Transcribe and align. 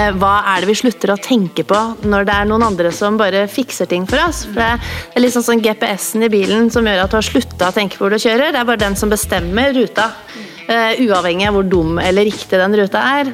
Eh, 0.00 0.14
hva 0.16 0.40
er 0.52 0.62
det 0.62 0.70
vi 0.70 0.78
slutter 0.78 1.12
å 1.12 1.20
tenke 1.20 1.64
på 1.66 1.78
når 2.08 2.28
det 2.28 2.36
er 2.36 2.48
noen 2.48 2.64
andre 2.70 2.92
som 2.94 3.18
bare 3.20 3.42
fikser 3.50 3.88
ting 3.90 4.06
for 4.08 4.22
oss? 4.22 4.44
For 4.48 4.60
det 4.60 4.68
er 5.18 5.24
liksom 5.24 5.44
sånn 5.44 5.62
GPS-en 5.64 6.24
i 6.24 6.30
bilen 6.32 6.70
som 6.72 6.86
gjør 6.86 7.02
at 7.04 7.12
du 7.12 7.18
har 7.18 7.26
slutta 7.26 7.68
å 7.68 7.76
tenke 7.76 7.98
på 7.98 8.06
hvor 8.06 8.14
du 8.14 8.20
kjører. 8.22 8.54
Det 8.54 8.62
er 8.62 8.68
bare 8.68 8.84
den 8.84 8.96
som 8.96 9.12
bestemmer 9.12 9.74
ruta, 9.76 10.08
uh, 10.70 10.92
uavhengig 11.04 11.50
av 11.50 11.58
hvor 11.58 11.68
dum 11.68 12.00
eller 12.00 12.28
riktig 12.30 12.60
den 12.60 12.78
ruta 12.80 13.02
er. 13.20 13.32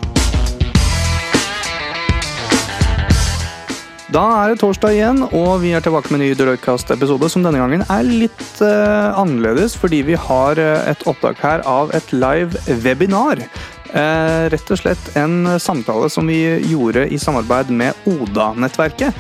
Da 4.17 4.25
er 4.41 4.53
det 4.55 4.61
torsdag 4.62 4.95
igjen, 4.96 5.23
og 5.37 5.61
vi 5.61 5.75
er 5.77 5.83
tilbake 5.85 6.09
med 6.09 6.21
en 6.23 6.25
ny 6.25 6.35
Deloitte-kast-episode, 6.39 7.29
som 7.29 7.45
denne 7.45 7.61
gangen 7.61 7.83
er 7.93 8.07
litt 8.07 8.46
uh, 8.64 9.12
annerledes, 9.19 9.77
fordi 9.79 10.01
vi 10.09 10.19
har 10.19 10.62
et 10.62 11.07
opptak 11.11 11.43
her 11.43 11.62
av 11.69 11.93
et 11.95 12.14
live 12.17 12.79
webinar 12.87 13.43
Eh, 13.93 14.46
rett 14.53 14.71
og 14.71 14.81
slett 14.81 15.11
en 15.17 15.58
samtale 15.61 16.11
som 16.11 16.26
vi 16.26 16.40
gjorde 16.71 17.07
i 17.13 17.18
samarbeid 17.18 17.71
med 17.71 17.95
Oda-nettverket. 18.04 19.14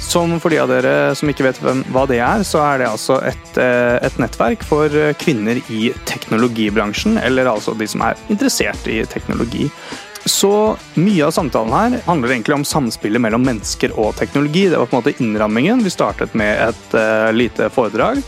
Som 0.00 0.38
for 0.40 0.48
de 0.52 0.58
av 0.62 0.70
dere 0.70 1.14
som 1.14 1.28
ikke 1.28 1.44
vet 1.44 1.58
hvem, 1.60 1.82
hva 1.92 2.06
det 2.08 2.22
er, 2.24 2.44
så 2.46 2.62
er 2.64 2.80
det 2.80 2.88
altså 2.88 3.18
et, 3.28 3.50
eh, 3.60 3.96
et, 4.00 4.20
nettverk 4.22 4.64
for 4.64 4.92
kvinner 5.20 5.60
i 5.68 5.90
teknologibransjen. 6.08 7.20
Eller 7.20 7.50
altså 7.50 7.76
de 7.76 7.88
som 7.88 8.06
er 8.06 8.20
interessert 8.32 8.88
i 8.88 9.02
teknologi. 9.04 9.68
Så 10.28 10.76
mye 11.00 11.24
av 11.24 11.32
samtalen 11.32 11.72
her 11.72 12.02
handler 12.04 12.34
egentlig 12.34 12.58
om 12.58 12.64
samspillet 12.68 13.22
mellom 13.24 13.44
mennesker 13.44 13.94
og 13.96 14.14
teknologi. 14.18 14.68
Det 14.68 14.78
var 14.78 14.88
på 14.88 14.96
en 14.96 15.02
måte 15.02 15.16
innrammingen. 15.22 15.84
Vi 15.84 15.92
startet 15.92 16.34
med 16.36 16.60
et 16.68 16.96
uh, 16.96 17.32
lite 17.32 17.70
foredrag 17.72 18.20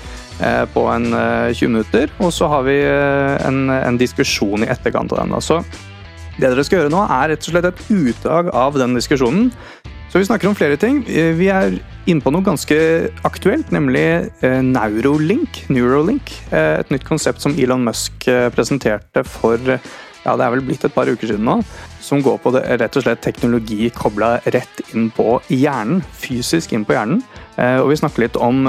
på 0.75 0.83
en 0.91 1.09
uh, 1.15 1.53
20 1.55 1.71
minutter, 1.71 2.13
og 2.19 2.33
så 2.35 2.49
har 2.51 2.67
vi 2.67 2.77
en, 2.83 3.65
en, 3.71 3.99
diskusjon 4.01 4.65
i 4.65 4.71
etterkant 4.73 5.13
av 5.15 5.23
den. 5.23 5.37
Så 5.45 5.61
det 6.39 6.49
dere 6.49 6.65
skal 6.65 6.83
gjøre 6.83 6.93
nå, 6.93 7.03
er 7.07 7.33
rett 7.33 7.47
og 7.47 7.55
slett 7.55 7.69
et 7.69 7.83
utdrag 7.93 8.53
av 8.57 8.79
den 8.81 8.97
diskusjonen. 8.99 9.51
Så 10.13 10.21
vi 10.21 10.27
snakker 10.29 10.51
om 10.51 10.55
flere 10.55 10.77
ting. 10.77 10.99
Eh, 11.09 11.33
vi 11.39 11.47
er 11.49 11.79
inne 12.05 12.21
på 12.21 12.29
noe 12.35 12.45
ganske 12.45 12.77
aktuelt, 13.25 13.71
nemlig 13.73 14.05
eh, 14.45 14.59
Neurolink. 14.61 15.63
Neurolink. 15.73 16.35
Eh, 16.51 16.83
et 16.83 16.93
nytt 16.93 17.07
konsept 17.09 17.41
som 17.41 17.57
Elon 17.57 17.87
Musk 17.87 18.27
presenterte 18.53 19.25
for 19.25 19.57
ja, 20.25 20.37
det 20.39 20.47
er 20.47 20.55
vel 20.55 20.65
blitt 20.67 20.85
et 20.87 20.95
par 20.95 21.11
uker 21.11 21.31
siden 21.31 21.47
nå. 21.49 21.59
Som 22.03 22.23
går 22.25 22.41
på 22.43 22.53
det, 22.55 22.65
rett 22.83 22.99
og 22.99 23.07
slett 23.07 23.23
teknologi 23.25 23.91
kobla 23.95 24.37
rett 24.55 24.83
inn 24.93 25.11
på 25.15 25.41
hjernen. 25.51 26.03
Fysisk 26.19 26.75
inn 26.77 26.87
på 26.87 26.97
hjernen. 26.97 27.23
Og 27.59 27.91
vi 27.91 27.99
snakker 28.01 28.25
litt 28.25 28.37
om 28.41 28.65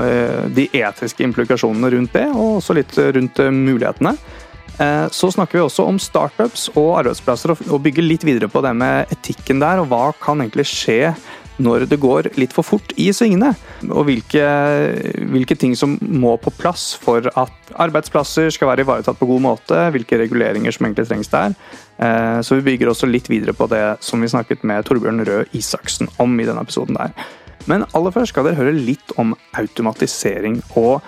de 0.53 0.65
etiske 0.75 1.23
implikasjonene 1.25 1.89
rundt 1.95 2.13
det, 2.17 2.25
og 2.35 2.59
også 2.59 2.75
litt 2.77 2.97
rundt 3.15 3.39
mulighetene. 3.55 4.11
Eh, 4.79 5.07
så 5.09 5.29
snakker 5.31 5.59
vi 5.59 5.63
også 5.63 5.85
om 5.85 5.99
startups 6.01 6.65
og 6.73 6.97
arbeidsplasser, 7.03 7.53
og 7.53 7.81
bygger 7.85 8.05
litt 8.05 8.25
videre 8.25 8.49
på 8.49 8.63
det 8.65 8.73
med 8.77 9.11
etikken 9.13 9.61
der, 9.61 9.83
og 9.83 9.91
hva 9.91 10.07
kan 10.21 10.41
egentlig 10.41 10.65
skje 10.69 11.13
når 11.61 11.85
det 11.89 11.99
går 12.01 12.31
litt 12.39 12.53
for 12.55 12.65
fort 12.65 12.93
i 12.99 13.09
svingene. 13.13 13.51
Og 13.89 14.07
hvilke, 14.07 14.45
hvilke, 15.33 15.57
ting 15.59 15.75
som 15.77 15.97
må 16.01 16.35
på 16.41 16.53
plass 16.57 16.93
for 16.99 17.27
at 17.29 17.73
arbeidsplasser 17.83 18.49
skal 18.53 18.71
være 18.71 18.85
ivaretatt 18.85 19.19
på 19.19 19.29
god 19.29 19.43
måte. 19.45 19.83
Hvilke 19.93 20.19
reguleringer 20.23 20.73
som 20.73 20.87
egentlig 20.87 21.07
trengs 21.09 21.31
der. 21.33 21.57
Eh, 21.97 22.39
så 22.41 22.57
vi 22.57 22.65
bygger 22.71 22.91
også 22.91 23.09
litt 23.09 23.29
videre 23.31 23.55
på 23.57 23.69
det 23.71 23.83
som 24.03 24.23
vi 24.23 24.31
snakket 24.31 24.65
med 24.67 24.87
Torbjørn 24.87 25.25
Røe 25.27 25.45
Isaksen 25.53 26.09
om 26.23 26.33
i 26.39 26.47
denne 26.49 26.65
episoden 26.65 26.97
der. 26.99 27.13
Men 27.69 27.85
aller 27.95 28.11
først 28.11 28.33
skal 28.33 28.47
dere 28.47 28.59
høre 28.59 28.75
litt 28.75 29.13
om 29.21 29.35
automatisering 29.55 30.59
og 30.79 31.03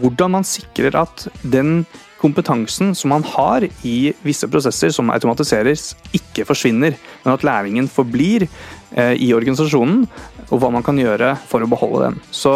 hvordan 0.00 0.38
man 0.38 0.46
sikrer 0.46 0.96
at 1.00 1.26
den 1.42 1.82
kompetansen 2.18 2.94
som 2.98 3.12
man 3.14 3.24
har 3.26 3.66
i 3.86 4.12
visse 4.26 4.48
prosesser 4.50 4.92
som 4.94 5.12
automatiseres, 5.14 5.92
ikke 6.16 6.46
forsvinner, 6.48 6.96
men 7.24 7.34
at 7.34 7.46
læringen 7.46 7.88
forblir 7.90 8.46
eh, 8.48 9.14
i 9.14 9.30
organisasjonen, 9.36 10.04
og 10.48 10.62
hva 10.62 10.70
man 10.72 10.84
kan 10.84 10.98
gjøre 10.98 11.34
for 11.50 11.62
å 11.62 11.70
beholde 11.70 12.08
den. 12.08 12.20
Så 12.32 12.52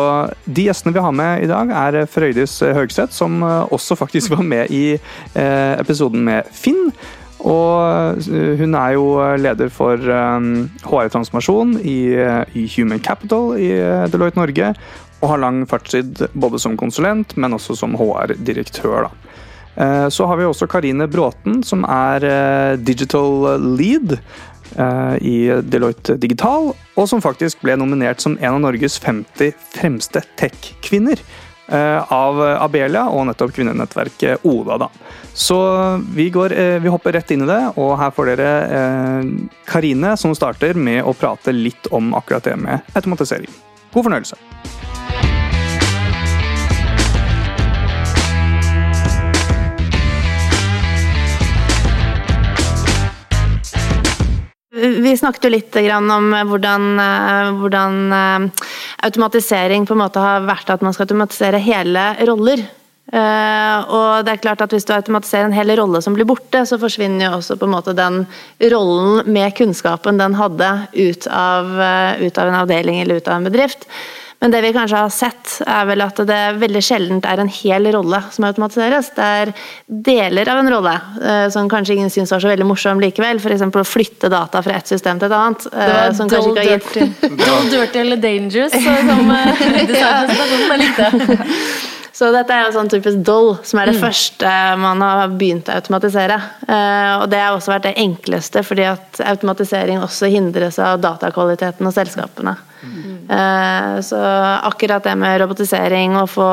De 0.46 0.66
gjestene 0.68 0.94
vi 0.94 1.04
har 1.04 1.14
med 1.14 1.44
i 1.44 1.50
dag, 1.50 1.70
er 1.70 2.06
Frøydis 2.10 2.58
Høgseth, 2.64 3.14
som 3.14 3.42
eh, 3.46 3.74
også 3.74 3.98
faktisk 3.98 4.34
var 4.36 4.46
med 4.46 4.72
i 4.74 4.84
eh, 4.96 5.74
episoden 5.78 6.24
med 6.26 6.48
Finn. 6.56 6.90
Og 7.42 8.22
hun 8.22 8.76
er 8.78 8.92
jo 8.94 9.06
leder 9.34 9.66
for 9.74 9.98
HR-transformasjon 9.98 11.72
i 11.82 11.96
Human 12.76 13.02
Capital 13.02 13.56
i 13.58 13.72
Deloitte 14.12 14.38
Norge. 14.38 14.68
Og 15.18 15.32
har 15.32 15.42
lang 15.42 15.58
fartstid 15.66 16.22
både 16.38 16.60
som 16.62 16.78
konsulent, 16.78 17.34
men 17.34 17.58
også 17.58 17.74
som 17.80 17.98
HR-direktør. 17.98 19.08
da. 19.08 19.32
Eh, 19.76 20.08
så 20.08 20.26
har 20.26 20.36
vi 20.36 20.44
også 20.44 20.66
Karine 20.66 21.06
Bråten, 21.08 21.62
som 21.64 21.84
er 21.88 22.24
eh, 22.28 22.72
digital 22.76 23.62
lead 23.76 24.18
eh, 24.18 25.14
i 25.20 25.36
Deloitte 25.62 26.18
Digital, 26.20 26.72
og 26.72 27.08
som 27.08 27.22
faktisk 27.24 27.62
ble 27.64 27.78
nominert 27.80 28.20
som 28.20 28.36
en 28.40 28.58
av 28.58 28.60
Norges 28.66 28.98
50 29.02 29.56
fremste 29.72 30.24
tech-kvinner 30.40 31.24
av 31.72 32.36
Abelia 32.42 33.06
og 33.08 33.22
nettopp 33.30 33.54
kvinnenettverket 33.56 34.42
Oda. 34.44 34.74
Da. 34.82 34.88
Så 35.32 35.56
vi, 36.12 36.26
går, 36.34 36.52
vi, 36.84 36.90
hopper 36.92 37.14
rett 37.16 37.32
inn 37.32 37.46
i 37.46 37.48
det, 37.48 37.60
og 37.80 37.94
her 37.96 38.12
får 38.12 38.32
dere 38.34 38.50
Karine 39.70 40.12
som 40.20 40.34
starter 40.36 40.76
med 40.76 41.00
å 41.06 41.14
prate 41.16 41.54
litt 41.54 41.88
om 41.94 42.12
akkurat 42.18 42.50
det 42.50 42.58
med 42.60 42.92
automatisering. 42.92 43.48
God 43.94 44.10
fornøyelse. 44.10 44.36
Vi 54.82 55.12
snakket 55.14 55.44
jo 55.46 55.50
litt 55.52 55.76
om 55.94 56.32
hvordan, 56.50 56.86
eh, 56.98 57.50
hvordan, 57.54 57.98
eh, 58.12 58.66
automatisering 59.06 59.86
på 59.86 59.94
en 59.94 60.02
måte 60.02 60.18
har 60.18 60.40
vært 60.40 60.70
at 60.70 60.82
man 60.82 60.92
skal 60.92 61.06
automatisere 61.06 61.60
hele 61.62 62.16
roller. 62.26 62.64
Og 63.12 64.24
det 64.24 64.32
er 64.32 64.40
klart 64.40 64.62
at 64.62 64.70
Hvis 64.70 64.86
du 64.86 64.94
automatiserer 64.94 65.44
en 65.44 65.52
hel 65.52 65.76
rolle 65.76 66.00
som 66.00 66.14
blir 66.14 66.24
borte, 66.24 66.64
så 66.64 66.78
forsvinner 66.80 67.26
jo 67.26 67.36
også 67.36 67.58
på 67.58 67.66
en 67.66 67.74
måte 67.74 67.94
den 67.94 68.26
rollen 68.62 69.26
med 69.26 69.54
kunnskapen 69.54 70.16
den 70.16 70.32
hadde 70.32 70.88
ut 70.94 71.26
av, 71.26 71.66
ut 72.22 72.38
av 72.38 72.48
en 72.48 72.54
avdeling 72.54 73.02
eller 73.02 73.16
ut 73.16 73.28
av 73.28 73.34
en 73.34 73.44
bedrift. 73.44 73.84
Men 74.42 74.50
det 74.50 74.60
vi 74.64 74.72
kanskje 74.74 74.98
har 74.98 75.10
sett, 75.14 75.50
er 75.70 75.84
vel 75.86 76.02
at 76.02 76.18
det 76.26 76.40
veldig 76.58 76.80
sjeldent 76.82 77.26
er 77.30 77.38
en 77.38 77.50
hel 77.62 77.86
rolle 77.94 78.18
som 78.34 78.48
automatiseres. 78.48 79.12
Det 79.14 79.28
er 79.38 79.52
deler 79.86 80.50
av 80.50 80.58
en 80.64 80.70
rolle 80.72 80.96
uh, 81.22 81.46
som 81.54 81.70
kanskje 81.70 81.94
ingen 81.94 82.10
syns 82.10 82.34
var 82.34 82.42
så 82.42 82.50
veldig 82.50 82.66
morsom 82.66 82.98
likevel. 83.02 83.38
F.eks. 83.38 83.62
å 83.62 83.86
flytte 83.86 84.32
data 84.32 84.64
fra 84.66 84.80
et 84.80 84.90
system 84.90 85.22
til 85.22 85.30
et 85.30 85.38
annet. 85.38 85.68
Det 85.70 85.88
var 85.94 86.18
som 86.18 86.32
dull 86.32 86.58
dirty. 86.58 87.06
dull 87.44 87.70
dirty 87.70 88.02
eller 88.02 88.18
dangerous, 88.26 88.74
som 89.12 89.30
uh, 89.30 89.62
jeg 89.62 90.82
likte. 90.82 92.01
Så 92.12 92.28
dette 92.34 92.52
er 92.52 92.66
jo 92.66 92.74
sånn 92.74 92.90
typisk 92.92 93.22
doll, 93.24 93.54
som 93.64 93.80
er 93.80 93.88
det 93.88 93.96
mm. 93.96 94.02
første 94.02 94.50
man 94.80 95.00
har 95.00 95.30
begynt 95.32 95.70
å 95.72 95.76
automatisere. 95.78 96.36
Og 97.22 97.24
det 97.32 97.38
har 97.40 97.56
også 97.56 97.72
vært 97.72 97.86
det 97.86 97.94
enkleste, 98.02 98.60
fordi 98.68 98.84
at 98.90 99.22
automatisering 99.24 100.02
også 100.04 100.28
hindres 100.28 100.76
av 100.82 101.00
datakvaliteten 101.00 101.88
og 101.88 101.94
selskapene. 101.96 102.52
Mm. 102.82 103.16
Så 104.04 104.20
akkurat 104.20 105.08
det 105.08 105.16
med 105.16 105.38
robotisering 105.40 106.18
og 106.20 106.28
få 106.34 106.50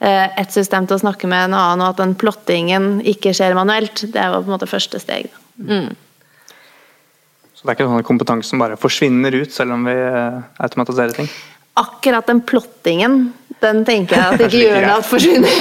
eh, 0.00 0.26
et 0.40 0.52
system 0.52 0.88
til 0.88 0.98
å 0.98 1.02
snakke 1.04 1.30
med 1.30 1.48
en 1.48 1.56
annen, 1.56 1.84
og 1.84 1.94
at 1.94 2.02
den 2.02 2.16
plottingen 2.18 2.98
ikke 3.06 3.34
skjer 3.36 3.56
manuelt, 3.58 4.06
det 4.10 4.30
var 4.32 4.40
på 4.40 4.48
en 4.48 4.56
måte 4.56 4.70
første 4.70 5.00
steg. 5.02 5.30
Mm. 5.60 5.92
Så 7.54 7.66
det 7.66 7.74
er 7.74 7.76
ikke 7.76 7.90
sånn 7.90 8.00
at 8.00 8.08
kompetansen 8.08 8.60
bare 8.62 8.80
forsvinner 8.80 9.34
ut 9.36 9.52
selv 9.52 9.76
om 9.76 9.84
vi 9.88 9.94
eh, 9.94 10.40
automatiserer 10.64 11.16
ting? 11.18 11.28
Akkurat 11.80 12.26
den 12.28 12.40
plottingen 12.44 13.26
den 13.60 13.82
tenker 13.84 14.16
jeg 14.16 14.34
at 14.34 14.42
ikke 14.46 14.60
gjør 14.62 14.84
noe 14.86 14.96
at 15.00 15.06
forsvinner. 15.08 15.58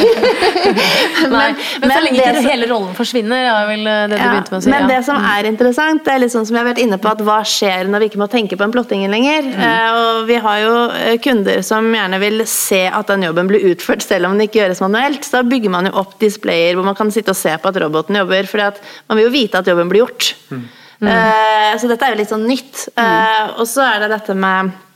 men, 1.23 1.33
Nei, 1.33 1.47
men, 1.51 1.83
men, 1.83 1.91
så 1.91 1.99
lenge 2.05 2.21
ikke 2.21 2.43
hele 2.45 2.69
rollen 2.71 2.95
forsvinner, 2.97 3.47
er 3.51 3.67
vel 3.69 3.83
eh, 3.83 3.99
det 4.11 4.15
du 4.15 4.21
ja, 4.21 4.29
begynte 4.31 4.53
med 4.53 4.59
å 4.59 4.63
si. 4.63 4.71
Men 4.73 4.85
ja. 4.85 4.89
det 4.93 4.99
som 5.09 5.27
er 5.31 5.49
interessant, 5.49 6.03
det 6.05 6.13
er 6.13 6.23
litt 6.23 6.33
sånn 6.33 6.47
som 6.47 6.57
jeg 6.57 6.63
har 6.63 6.69
vært 6.71 6.81
inne 6.85 6.99
på, 7.01 7.11
at 7.11 7.23
hva 7.27 7.37
skjer 7.47 7.91
når 7.91 8.03
vi 8.03 8.09
ikke 8.11 8.23
må 8.23 8.29
tenke 8.31 8.59
på 8.59 8.67
en 8.67 8.73
plottingen 8.75 9.13
lenger? 9.15 9.51
Mm. 9.51 9.61
Eh, 9.67 9.99
og 9.99 10.23
vi 10.29 10.39
har 10.47 10.63
jo 10.63 10.73
eh, 10.95 11.13
kunder 11.23 11.63
som 11.65 11.91
gjerne 11.99 12.23
vil 12.23 12.47
se 12.49 12.83
at 12.87 13.13
den 13.13 13.27
jobben 13.27 13.51
blir 13.51 13.69
utført 13.73 14.05
selv 14.05 14.29
om 14.29 14.37
den 14.37 14.47
ikke 14.47 14.63
gjøres 14.63 14.83
manuelt. 14.85 15.27
Så 15.27 15.39
da 15.39 15.45
bygger 15.51 15.75
man 15.75 15.91
jo 15.91 15.95
opp 16.03 16.17
displayer 16.23 16.79
hvor 16.79 16.87
man 16.87 16.97
kan 16.97 17.13
sitte 17.13 17.35
og 17.35 17.39
se 17.39 17.55
på 17.59 17.71
at 17.71 17.79
roboten 17.83 18.19
jobber, 18.21 18.49
for 18.49 18.81
man 19.09 19.19
vil 19.19 19.27
jo 19.27 19.35
vite 19.35 19.59
at 19.59 19.71
jobben 19.71 19.91
blir 19.91 20.05
gjort. 20.05 20.33
Mm. 20.49 20.67
Uh, 20.99 21.73
så 21.79 21.87
dette 21.87 22.03
er 22.03 22.11
jo 22.11 22.19
litt 22.19 22.31
sånn 22.31 22.43
nytt. 22.47 22.89
Uh, 22.99 23.59
og 23.61 23.65
så 23.71 23.85
er 23.87 24.03
det 24.03 24.09
dette 24.17 24.35
med 24.35 24.71
Eh, 24.71 24.88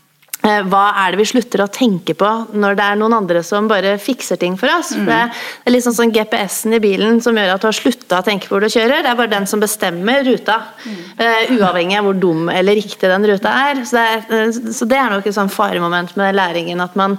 hva 0.44 0.84
er 1.00 1.14
det 1.14 1.22
vi 1.22 1.28
slutter 1.30 1.62
å 1.64 1.70
tenke 1.72 2.16
på 2.20 2.30
når 2.52 2.76
det 2.76 2.84
er 2.84 2.98
noen 3.00 3.16
andre 3.16 3.40
som 3.48 3.70
bare 3.72 3.94
fikser 4.02 4.40
ting 4.42 4.58
for 4.60 4.68
oss? 4.74 4.92
Mm. 4.92 5.06
For 5.06 5.12
det 5.14 5.70
er 5.70 5.76
litt 5.76 5.86
sånn, 5.88 6.12
GPS-en 6.12 6.76
i 6.76 6.82
bilen 6.84 7.22
som 7.24 7.38
gjør 7.40 7.54
at 7.54 7.64
du 7.64 7.70
har 7.70 7.78
slutta 7.78 8.20
å 8.20 8.26
tenke 8.28 8.50
på 8.50 8.58
hvor 8.58 8.66
du 8.66 8.72
kjører. 8.74 9.06
Det 9.06 9.14
er 9.14 9.20
bare 9.22 9.32
den 9.32 9.48
som 9.48 9.64
bestemmer 9.64 10.26
ruta. 10.28 10.60
Mm. 10.84 11.00
Uh, 11.22 11.56
uavhengig 11.60 12.02
av 12.02 12.10
hvor 12.10 12.20
dum 12.26 12.52
eller 12.52 12.80
riktig 12.80 13.08
den 13.08 13.30
ruta 13.32 13.56
er. 13.70 13.82
Så 13.88 13.96
det 13.96 14.04
er, 14.04 14.28
uh, 14.52 14.74
så 14.76 14.90
det 14.90 15.00
er 15.00 15.16
nok 15.16 15.32
et 15.32 15.38
sånn 15.40 15.54
faremoment 15.54 16.16
med 16.20 16.36
læringen. 16.36 16.84
At 16.84 17.00
man 17.00 17.18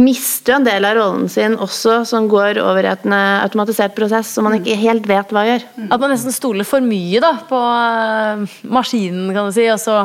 mister 0.00 0.54
jo 0.54 0.56
en 0.56 0.64
del 0.64 0.86
av 0.88 0.94
rollen 0.96 1.26
sin 1.28 1.52
også, 1.60 1.98
som 2.08 2.24
går 2.30 2.56
over 2.62 2.86
i 2.86 2.88
en 2.88 3.12
eh, 3.12 3.42
automatisert 3.44 3.92
prosess 3.92 4.30
som 4.32 4.46
man 4.48 4.54
ikke 4.56 4.76
helt 4.80 5.04
vet 5.08 5.34
hva 5.36 5.42
gjør. 5.44 5.66
At 5.92 6.00
man 6.00 6.14
nesten 6.14 6.32
stoler 6.32 6.64
for 6.64 6.80
mye 6.80 7.20
da, 7.20 7.34
på 7.48 7.58
eh, 7.60 8.54
maskinen, 8.72 9.26
kan 9.36 9.50
du 9.50 9.52
si, 9.52 9.66
og, 9.68 9.76
så, 9.82 9.98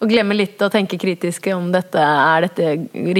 og 0.00 0.08
glemmer 0.08 0.38
litt 0.38 0.64
å 0.64 0.70
tenke 0.72 0.96
kritisk 1.02 1.50
om 1.52 1.68
dette 1.74 2.00
er 2.00 2.46
dette 2.46 2.70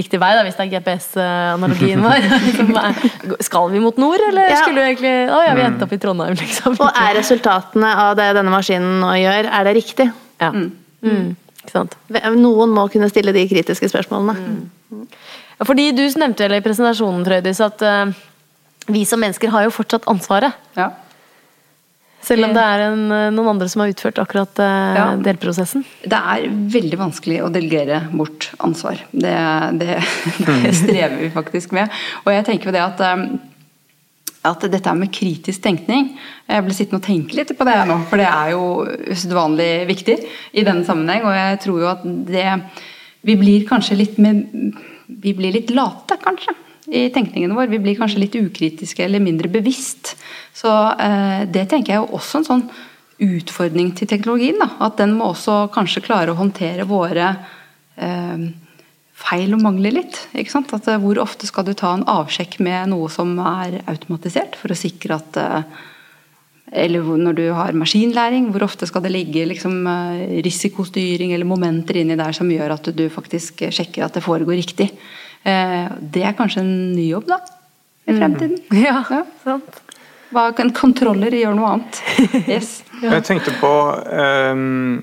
riktig 0.01 0.17
vei, 0.23 0.31
da, 0.33 0.41
hvis 0.47 0.57
det 0.57 0.65
er 0.65 0.73
GPS-analogien 0.73 2.01
vår. 2.07 3.39
Skal 3.45 3.69
vi 3.75 3.83
mot 3.85 4.01
nord, 4.01 4.25
eller 4.31 4.49
Ja. 4.49 4.63
skulle 4.63 4.81
vi 4.81 4.95
egentlig 4.95 5.15
Å 5.29 5.43
ja, 5.45 5.53
vi 5.61 5.67
endte 5.69 5.85
opp 5.85 5.93
i 5.93 6.01
Trondheim, 6.01 6.35
liksom. 6.41 6.79
Og 6.81 6.89
er 7.05 7.15
resultatene 7.21 7.93
av 8.07 8.17
det 8.17 8.31
denne 8.39 8.53
maskinen 8.53 8.97
nå 9.05 9.13
gjør, 9.21 9.51
er 9.61 9.69
det 9.69 9.77
riktig? 9.77 10.09
Ja. 10.41 10.49
Mm. 10.55 11.35
Ikke 11.61 11.73
sant. 11.73 11.95
Noen 12.33 12.73
må 12.73 12.89
kunne 12.93 13.13
stille 13.13 13.33
de 13.35 13.45
kritiske 13.49 13.93
spørsmålene. 13.93 14.35
Ja, 14.89 15.05
Fordi 15.63 15.89
du 15.95 16.03
nevnte 16.19 16.47
vel 16.47 16.57
i 16.57 16.63
presentasjonen, 16.65 17.23
Frøydis, 17.27 17.61
at 17.63 17.83
uh, 17.85 18.11
vi 18.91 19.05
som 19.07 19.21
mennesker 19.23 19.53
har 19.53 19.65
jo 19.65 19.73
fortsatt 19.73 20.07
ansvaret. 20.11 20.57
Ja. 20.75 20.91
Selv 22.25 22.47
om 22.47 22.55
det 22.55 22.61
er 22.61 22.83
en, 22.87 23.01
eh, 23.13 23.27
noen 23.33 23.51
andre 23.51 23.67
som 23.69 23.83
har 23.83 23.91
utført 23.91 24.17
akkurat 24.17 24.57
uh, 24.57 24.95
Ja. 24.97 25.07
delprosessen. 25.21 25.83
Det 26.01 26.17
er 26.17 26.47
veldig 26.49 26.97
vanskelig 26.97 27.41
å 27.45 27.51
delegere 27.53 27.99
bort 28.17 28.49
ansvar. 28.65 29.03
Det, 29.13 29.33
det, 29.77 29.99
det 30.63 30.71
strever 30.73 31.19
vi 31.21 31.29
faktisk 31.33 31.75
med. 31.77 31.93
Og 32.25 32.31
jeg 32.33 32.47
tenker 32.47 32.71
jo 32.71 32.75
det 32.75 32.81
at 32.81 33.03
um, 33.13 33.27
at 34.45 34.65
dette 34.69 34.91
med 34.93 35.09
kritisk 35.09 35.63
tenkning 35.63 36.11
Jeg 36.45 36.61
ble 36.61 36.73
sittende 36.77 36.99
og 36.99 37.05
tenke 37.07 37.33
litt 37.33 37.53
på 37.57 37.65
det 37.65 37.77
nå, 37.89 37.95
for 38.11 38.21
det 38.21 38.27
er 38.29 38.51
jo 38.53 38.65
usedvanlig 39.09 39.69
viktig 39.89 40.17
i 40.53 40.65
denne 40.65 40.85
sammenheng. 40.85 41.25
Og 41.25 41.33
jeg 41.33 41.61
tror 41.65 41.79
jo 41.81 41.93
at 41.93 42.03
det 42.29 42.49
Vi 43.25 43.37
blir 43.41 43.65
kanskje 43.69 43.97
litt 44.01 44.19
med 44.21 44.45
Vi 45.07 45.35
blir 45.37 45.53
litt 45.53 45.71
late, 45.75 46.17
kanskje, 46.21 46.55
i 46.85 47.07
tenkningen 47.13 47.55
vår. 47.57 47.69
Vi 47.73 47.81
blir 47.81 47.97
kanskje 47.99 48.23
litt 48.23 48.35
ukritiske 48.39 49.05
eller 49.05 49.23
mindre 49.23 49.49
bevisst. 49.51 50.15
Så 50.53 50.71
eh, 50.93 51.45
det 51.49 51.67
tenker 51.71 51.95
jeg 51.95 52.03
jo 52.03 52.19
også 52.19 52.41
en 52.41 52.49
sånn 52.49 52.67
utfordring 53.25 53.93
til 53.95 54.09
teknologien. 54.11 54.59
Da. 54.61 54.69
At 54.87 54.99
den 55.01 55.15
må 55.17 55.31
også 55.31 55.65
kanskje 55.73 56.03
klare 56.05 56.33
å 56.33 56.39
håndtere 56.39 56.87
våre 56.89 57.31
eh, 57.95 58.45
feil 59.15 59.55
og 59.55 59.63
mangler 59.63 59.95
litt. 60.01 60.21
At, 60.35 60.87
eh, 60.87 61.01
hvor 61.01 61.21
ofte 61.23 61.47
skal 61.49 61.67
du 61.67 61.73
ta 61.73 61.93
en 61.95 62.07
avsjekk 62.11 62.59
med 62.65 62.91
noe 62.93 63.09
som 63.13 63.37
er 63.39 63.81
automatisert, 63.85 64.57
for 64.59 64.73
å 64.73 64.79
sikre 64.79 65.19
at 65.19 65.41
eh, 65.41 65.83
Eller 66.75 67.05
når 67.17 67.35
du 67.37 67.43
har 67.55 67.71
maskinlæring, 67.77 68.49
hvor 68.51 68.65
ofte 68.67 68.87
skal 68.89 69.01
det 69.05 69.11
ligge 69.15 69.45
liksom, 69.47 69.77
eh, 69.87 70.41
risikostyring 70.43 71.33
eller 71.33 71.47
momenter 71.47 72.01
inni 72.01 72.17
der 72.19 72.35
som 72.35 72.49
gjør 72.51 72.73
at 72.75 72.89
du 72.95 73.05
faktisk 73.09 73.63
sjekker 73.71 74.05
at 74.05 74.13
det 74.17 74.23
foregår 74.25 74.59
riktig. 74.59 74.91
Eh, 75.45 75.87
Det 76.01 76.23
er 76.23 76.33
kanskje 76.33 76.59
en 76.65 76.95
ny 76.95 77.09
jobb, 77.13 77.27
da. 77.27 77.39
I 78.07 78.13
fremtiden. 78.13 78.59
Ja, 78.71 79.03
Ja. 79.09 79.23
sant. 79.43 79.81
Hva 80.33 80.49
kan 80.57 80.71
kontroller 80.75 81.33
gjøre 81.35 81.55
noe 81.57 81.75
annet? 81.77 82.01
Yes. 82.45 82.81
Jeg 83.03 83.23
tenkte 83.27 83.51
på 83.59 83.69
um, 84.55 85.01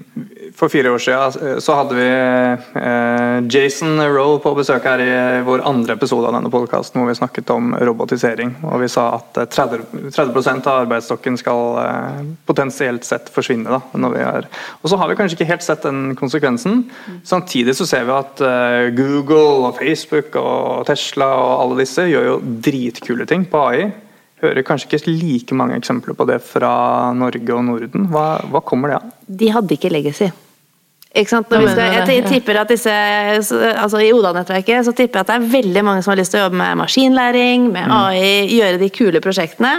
For 0.56 0.72
fire 0.72 0.92
år 0.94 1.02
siden 1.02 1.44
eh, 1.44 1.58
så 1.62 1.74
hadde 1.76 1.96
vi 1.96 2.06
uh, 2.08 3.38
Jason 3.52 4.00
Rowe 4.00 4.38
på 4.42 4.52
besøk 4.56 4.86
her 4.88 5.02
i 5.02 5.12
vår 5.44 5.64
andre 5.68 5.96
episode 5.98 6.28
av 6.28 6.36
denne 6.36 6.50
podkasten 6.52 7.00
hvor 7.00 7.10
vi 7.10 7.16
snakket 7.18 7.50
om 7.52 7.72
robotisering. 7.76 8.54
Og 8.68 8.82
vi 8.84 8.88
sa 8.92 9.08
at 9.18 9.42
eh, 9.42 9.48
30, 9.52 10.12
30 10.14 10.50
av 10.60 10.82
arbeidsstokken 10.84 11.38
skal 11.40 11.78
uh, 11.78 12.22
potensielt 12.48 13.06
sett 13.08 13.28
forsvinne. 13.32 13.68
Da, 13.72 13.80
når 13.98 14.14
vi 14.14 14.22
er. 14.24 14.48
Og 14.82 14.92
så 14.92 14.98
har 15.00 15.10
vi 15.10 15.18
kanskje 15.18 15.38
ikke 15.38 15.50
helt 15.52 15.66
sett 15.66 15.84
den 15.86 16.16
konsekvensen. 16.18 16.86
Samtidig 17.28 17.76
så 17.78 17.88
ser 17.88 18.08
vi 18.08 18.16
at 18.16 18.44
uh, 18.44 18.88
Google 18.96 19.68
og 19.68 19.76
Facebook 19.80 20.36
og 20.40 20.86
Tesla 20.88 21.28
og 21.38 21.52
alle 21.58 21.82
disse 21.84 22.08
gjør 22.08 22.30
jo 22.30 22.40
dritkule 22.64 23.28
ting 23.28 23.46
på 23.48 23.66
AI 23.68 23.90
hører 24.42 24.66
kanskje 24.66 24.90
ikke 24.90 25.16
like 25.16 25.58
mange 25.58 25.76
eksempler 25.78 26.16
på 26.18 26.26
det 26.30 26.40
fra 26.44 26.72
Norge 27.16 27.54
og 27.54 27.66
Norden. 27.68 28.08
Hva, 28.12 28.40
hva 28.50 28.62
kommer 28.66 28.92
det 28.92 29.00
av? 29.00 29.12
De 29.42 29.52
hadde 29.54 29.78
ikke 29.78 29.92
legacy. 29.92 30.32
Ikke 31.12 31.28
sant? 31.28 31.50
Skal, 31.50 31.66
mener 31.66 32.08
jeg 32.08 32.24
tipper 32.24 32.56
at 32.62 32.70
disse, 32.72 32.92
altså 33.76 34.00
I 34.00 34.14
Oda-nettverket 34.16 34.86
så 34.86 34.94
tipper 34.96 35.20
jeg 35.20 35.26
at 35.26 35.28
det 35.28 35.34
er 35.34 35.50
veldig 35.52 35.82
mange 35.84 36.04
som 36.04 36.14
har 36.14 36.18
lyst 36.22 36.32
til 36.32 36.40
å 36.40 36.46
jobbe 36.46 36.56
med 36.56 36.78
maskinlæring, 36.80 37.66
med 37.74 37.92
AI, 37.92 38.46
gjøre 38.48 38.78
de 38.80 38.88
kule 38.96 39.20
prosjektene. 39.20 39.74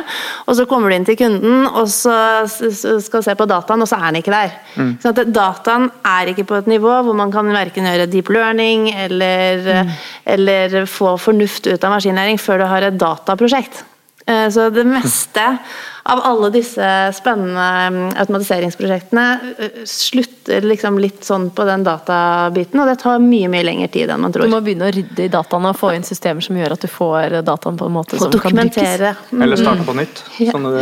Og 0.45 0.60
så 0.60 0.68
kommer 0.69 0.94
du 0.94 0.98
inn 1.00 1.07
til 1.07 1.18
kunden 1.18 1.65
og 1.71 1.89
så 1.89 2.13
skal 2.45 3.25
se 3.25 3.33
på 3.39 3.48
dataen, 3.50 3.81
og 3.81 3.89
så 3.89 3.98
er 3.98 4.12
den 4.12 4.19
ikke 4.21 4.36
der. 4.36 4.54
Sånn 5.01 5.15
at 5.15 5.31
dataen 5.33 5.88
er 6.12 6.30
ikke 6.30 6.45
på 6.51 6.60
et 6.60 6.69
nivå 6.69 7.00
hvor 7.07 7.18
man 7.18 7.33
kan 7.33 7.50
verken 7.56 7.89
gjøre 7.89 8.06
deep 8.13 8.30
learning 8.30 8.92
eller, 8.94 9.89
eller 10.36 10.83
få 10.86 11.15
fornuft 11.18 11.65
ut 11.65 11.81
av 11.81 11.98
maskinlæring 11.98 12.38
før 12.38 12.62
du 12.62 12.68
har 12.69 12.86
et 12.92 13.01
dataprosjekt. 13.01 13.81
Eh, 14.25 14.49
Så 14.49 14.69
det 14.71 14.85
meste 14.87 15.57
av 16.05 16.19
alle 16.23 16.49
disse 16.51 16.85
spennende 17.15 17.63
mm, 17.91 18.13
automatiseringsprosjektene 18.19 19.23
eh, 19.59 19.77
slutter 19.87 20.61
liksom 20.67 20.97
litt 20.99 21.23
sånn 21.27 21.49
på 21.55 21.63
den 21.67 21.83
databiten, 21.83 22.79
og 22.83 22.87
det 22.91 22.97
tar 23.01 23.19
mye 23.23 23.47
mye 23.51 23.63
lengre 23.63 23.87
tid 23.91 24.11
enn 24.11 24.23
man 24.23 24.31
tror. 24.35 24.47
Du 24.47 24.51
må 24.51 24.59
begynne 24.63 24.89
å 24.89 24.93
rydde 24.95 25.25
i 25.27 25.31
dataene 25.31 25.71
og 25.71 25.79
få 25.79 25.93
inn 25.95 26.03
systemer 26.07 26.43
som 26.43 26.59
gjør 26.59 26.75
at 26.75 26.83
du 26.83 26.89
får 26.91 27.37
dataen 27.47 27.79
på 27.79 27.87
en 27.87 27.95
måte 27.95 28.19
som 28.19 28.31
kan 28.31 28.39
brukes. 28.39 28.51
dokumentere. 28.75 29.13
Mm. 29.31 29.41
Eller 29.47 29.61
starte 29.63 29.87
på 29.87 29.95
nytt, 29.99 30.23
Ja. 30.39 30.51
som 30.51 30.63
du 30.63 30.79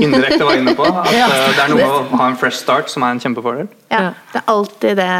indirekte 0.00 0.44
var 0.44 0.56
inne 0.60 0.74
på. 0.76 0.84
At 0.88 1.08
eh, 1.12 1.48
det 1.56 1.64
er 1.64 1.72
noe 1.72 1.88
å 1.88 2.04
ha 2.20 2.28
en 2.32 2.36
fresh 2.40 2.60
start 2.60 2.92
som 2.92 3.02
er 3.04 3.16
en 3.16 3.20
kjempefordel. 3.20 3.68
Ja, 3.92 4.12
det 4.32 4.40
er 4.40 4.48
alltid, 4.52 4.96
det, 5.00 5.10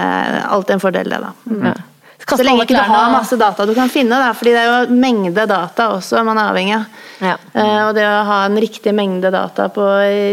alltid 0.49 0.77
en 0.79 0.85
fordel, 0.85 1.09
det, 1.17 1.21
da. 1.29 1.33
Mm. 1.49 1.67
Ja. 1.73 1.75
Så 2.25 2.41
lenge 2.47 2.65
ikke 2.65 2.79
du 2.79 2.93
har 2.93 3.13
masse 3.13 3.37
data 3.41 3.67
du 3.69 3.75
kan 3.77 3.91
finne, 3.93 4.17
da, 4.21 4.33
fordi 4.37 4.55
det 4.55 4.63
er 4.63 4.71
jo 4.71 4.97
mengde 4.97 5.47
data 5.49 5.91
også 5.99 6.25
man 6.27 6.41
er 6.41 6.51
avhengig 6.53 6.77
av. 6.79 6.99
Ja. 7.25 7.37
Uh, 7.53 7.81
Og 7.89 7.93
det 7.99 8.07
å 8.09 8.25
ha 8.31 8.41
en 8.49 8.59
riktig 8.61 8.95
mengde 8.97 9.33
data 9.35 9.69
på 9.73 9.87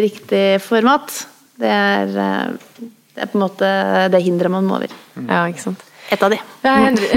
riktig 0.04 0.46
format, 0.64 1.14
det 1.62 1.70
er, 1.70 2.16
eh, 2.18 2.88
det 3.14 3.26
er 3.26 3.30
på 3.30 3.38
en 3.38 3.44
måte 3.44 3.72
det 4.10 4.24
hinderet 4.26 4.56
man 4.56 4.66
må 4.66 4.80
over. 4.80 4.94
ja, 5.28 5.44
ikke 5.52 5.66
sant. 5.68 5.84
Et 6.12 6.24
av 6.24 6.32
de. 6.34 6.40
Ja, 6.66 6.74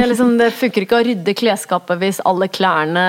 liksom, 0.06 0.37
det 0.38 0.53
funker 0.55 0.85
ikke 0.85 1.00
å 1.00 1.06
rydde 1.06 1.35
klesskapet 1.35 1.99
hvis 1.99 2.21
alle 2.29 2.47
klærne 2.53 3.06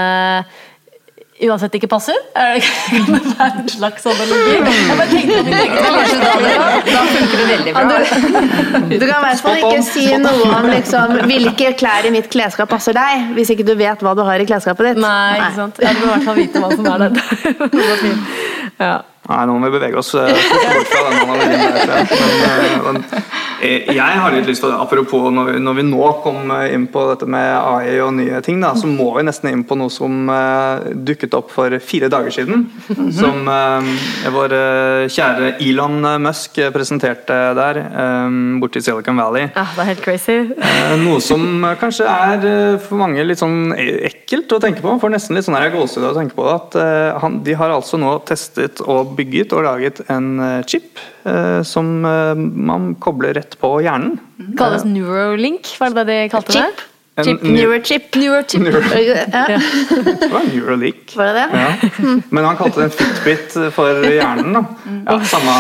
uansett 1.44 1.74
ikke 1.76 1.90
passer? 1.92 2.16
Er 2.36 2.56
det 2.56 2.64
kan 2.92 3.08
det 3.10 3.32
være 3.40 3.62
en 3.62 3.70
slags 3.70 4.06
analogi? 4.08 4.54
Jeg 4.56 4.98
bare 5.00 5.08
tenkte 5.12 5.38
på 5.38 5.44
min 5.48 5.58
egen 5.60 5.76
da, 6.86 7.02
funker 7.16 7.42
det 7.42 7.48
veldig 7.50 7.74
bra. 7.76 7.82
Du 8.86 9.06
kan 9.06 9.16
i 9.16 9.24
hvert 9.26 9.44
fall 9.44 9.58
ikke 9.60 9.82
si 9.90 10.06
noe 10.22 10.52
om 10.60 10.70
liksom, 10.72 11.18
hvilke 11.32 11.74
klær 11.80 12.08
i 12.08 12.14
mitt 12.16 12.30
klesskap 12.32 12.72
passer 12.72 12.96
deg, 12.96 13.34
hvis 13.36 13.52
ikke 13.56 13.68
du 13.68 13.74
vet 13.80 14.06
hva 14.06 14.16
du 14.16 14.24
har 14.28 14.40
i 14.42 14.48
klesskapet 14.48 14.94
ditt. 14.94 15.02
Nei, 15.04 15.36
ikke 15.42 15.58
sant. 15.58 15.84
Jeg 15.84 16.00
må 16.00 16.08
i 16.08 16.14
hvert 16.14 16.30
fall 16.30 16.40
vite 16.40 16.64
hva 16.64 16.72
som 16.76 16.88
er. 16.94 17.04
Det. 17.96 18.12
Ja. 18.80 18.96
Nei, 19.26 19.40
nå 19.50 19.56
må 19.58 19.70
vi 19.70 19.74
bevege 19.80 19.98
oss 19.98 20.12
eh, 20.20 20.28
bort 20.30 20.90
fra 20.92 21.02
den 21.08 21.16
analogien. 21.24 21.72
Men, 22.86 23.00
men, 23.00 23.06
jeg 23.96 24.20
har 24.22 24.34
litt 24.36 24.48
lyst 24.50 24.64
til, 24.64 24.74
Apropos 24.76 25.30
når 25.34 25.50
vi, 25.50 25.60
når 25.64 25.78
vi 25.80 25.86
nå 25.88 26.10
kom 26.24 26.52
eh, 26.56 26.74
inn 26.76 26.86
på 26.92 27.04
dette 27.12 27.28
med 27.30 27.46
AI 27.58 27.98
og 28.04 28.14
nye 28.18 28.42
ting, 28.46 28.60
da, 28.64 28.74
så 28.78 28.88
må 28.90 29.10
vi 29.18 29.24
nesten 29.28 29.52
inn 29.52 29.64
på 29.68 29.78
noe 29.80 29.92
som 29.94 30.30
uh, 30.32 30.86
dukket 31.08 31.34
opp 31.38 31.52
for 31.54 31.74
fire 31.84 32.10
dager 32.12 32.34
siden. 32.36 32.66
Som 33.16 33.48
uh, 33.50 33.86
vår 34.36 34.56
uh, 34.56 35.06
kjære 35.12 35.56
Elon 35.66 36.00
Musk 36.24 36.60
presenterte 36.76 37.38
der, 37.58 37.82
um, 38.28 38.60
borte 38.62 38.80
i 38.82 38.86
Silicon 38.86 39.18
Valley. 39.20 39.48
ja, 39.56 39.66
det 39.76 39.84
er 39.86 39.90
helt 39.94 40.04
crazy. 40.06 40.38
Eh, 40.56 40.96
Noe 41.02 41.20
som 41.24 41.42
eh, 41.66 41.76
kanskje 41.82 42.06
er 42.10 42.46
eh, 42.50 42.78
for 42.82 43.00
mange 43.02 43.24
litt 43.26 43.42
sånn 43.42 43.74
e- 43.78 44.02
ekkelt 44.10 44.52
å 44.56 44.62
tenke 44.64 44.84
på. 44.84 44.96
For 45.02 45.14
nesten 45.14 45.36
litt 45.38 45.48
sånn 45.48 45.58
her 45.58 45.72
gåsehud 45.74 46.10
å 46.12 46.16
tenke 46.18 46.38
på. 46.38 46.46
At 46.52 46.76
eh, 46.80 47.16
han, 47.22 47.42
de 47.46 47.56
har 47.58 47.74
altså 47.76 48.00
nå 48.02 48.18
testet 48.28 48.82
og 48.86 49.16
bygget 49.18 49.54
og 49.56 49.66
laget 49.68 50.02
en 50.12 50.32
eh, 50.40 50.62
chip 50.70 51.00
eh, 51.00 51.12
som 51.66 52.06
eh, 52.06 52.34
man 52.36 52.92
kobler 53.02 53.34
rett 53.34 53.56
på 53.62 53.80
hjernen. 53.82 54.20
Det 54.38 54.58
kalles 54.60 54.84
Neurolink, 54.86 55.72
var 55.80 55.90
det 55.96 56.04
det 56.06 56.20
de 56.26 56.30
kalte 56.30 56.54
det? 56.54 56.66
Chip. 56.76 56.84
Chip. 57.24 57.44
Neurochip. 57.48 58.16
Neurochip. 58.20 58.60
Neurochip. 58.60 59.32
Ja, 59.32 59.46
Det 60.20 60.28
var 60.34 60.42
Neuralink. 60.52 61.14
var 61.16 61.30
det 61.32 61.34
det? 61.34 61.62
Ja. 61.62 62.16
Men 62.36 62.44
han 62.44 62.58
kalte 62.60 62.82
det 62.82 62.88
en 62.90 62.92
Fitbit 62.98 63.56
for 63.72 64.04
hjernen. 64.04 64.52
da. 64.58 64.64
Ja, 65.08 65.16
samme, 65.24 65.56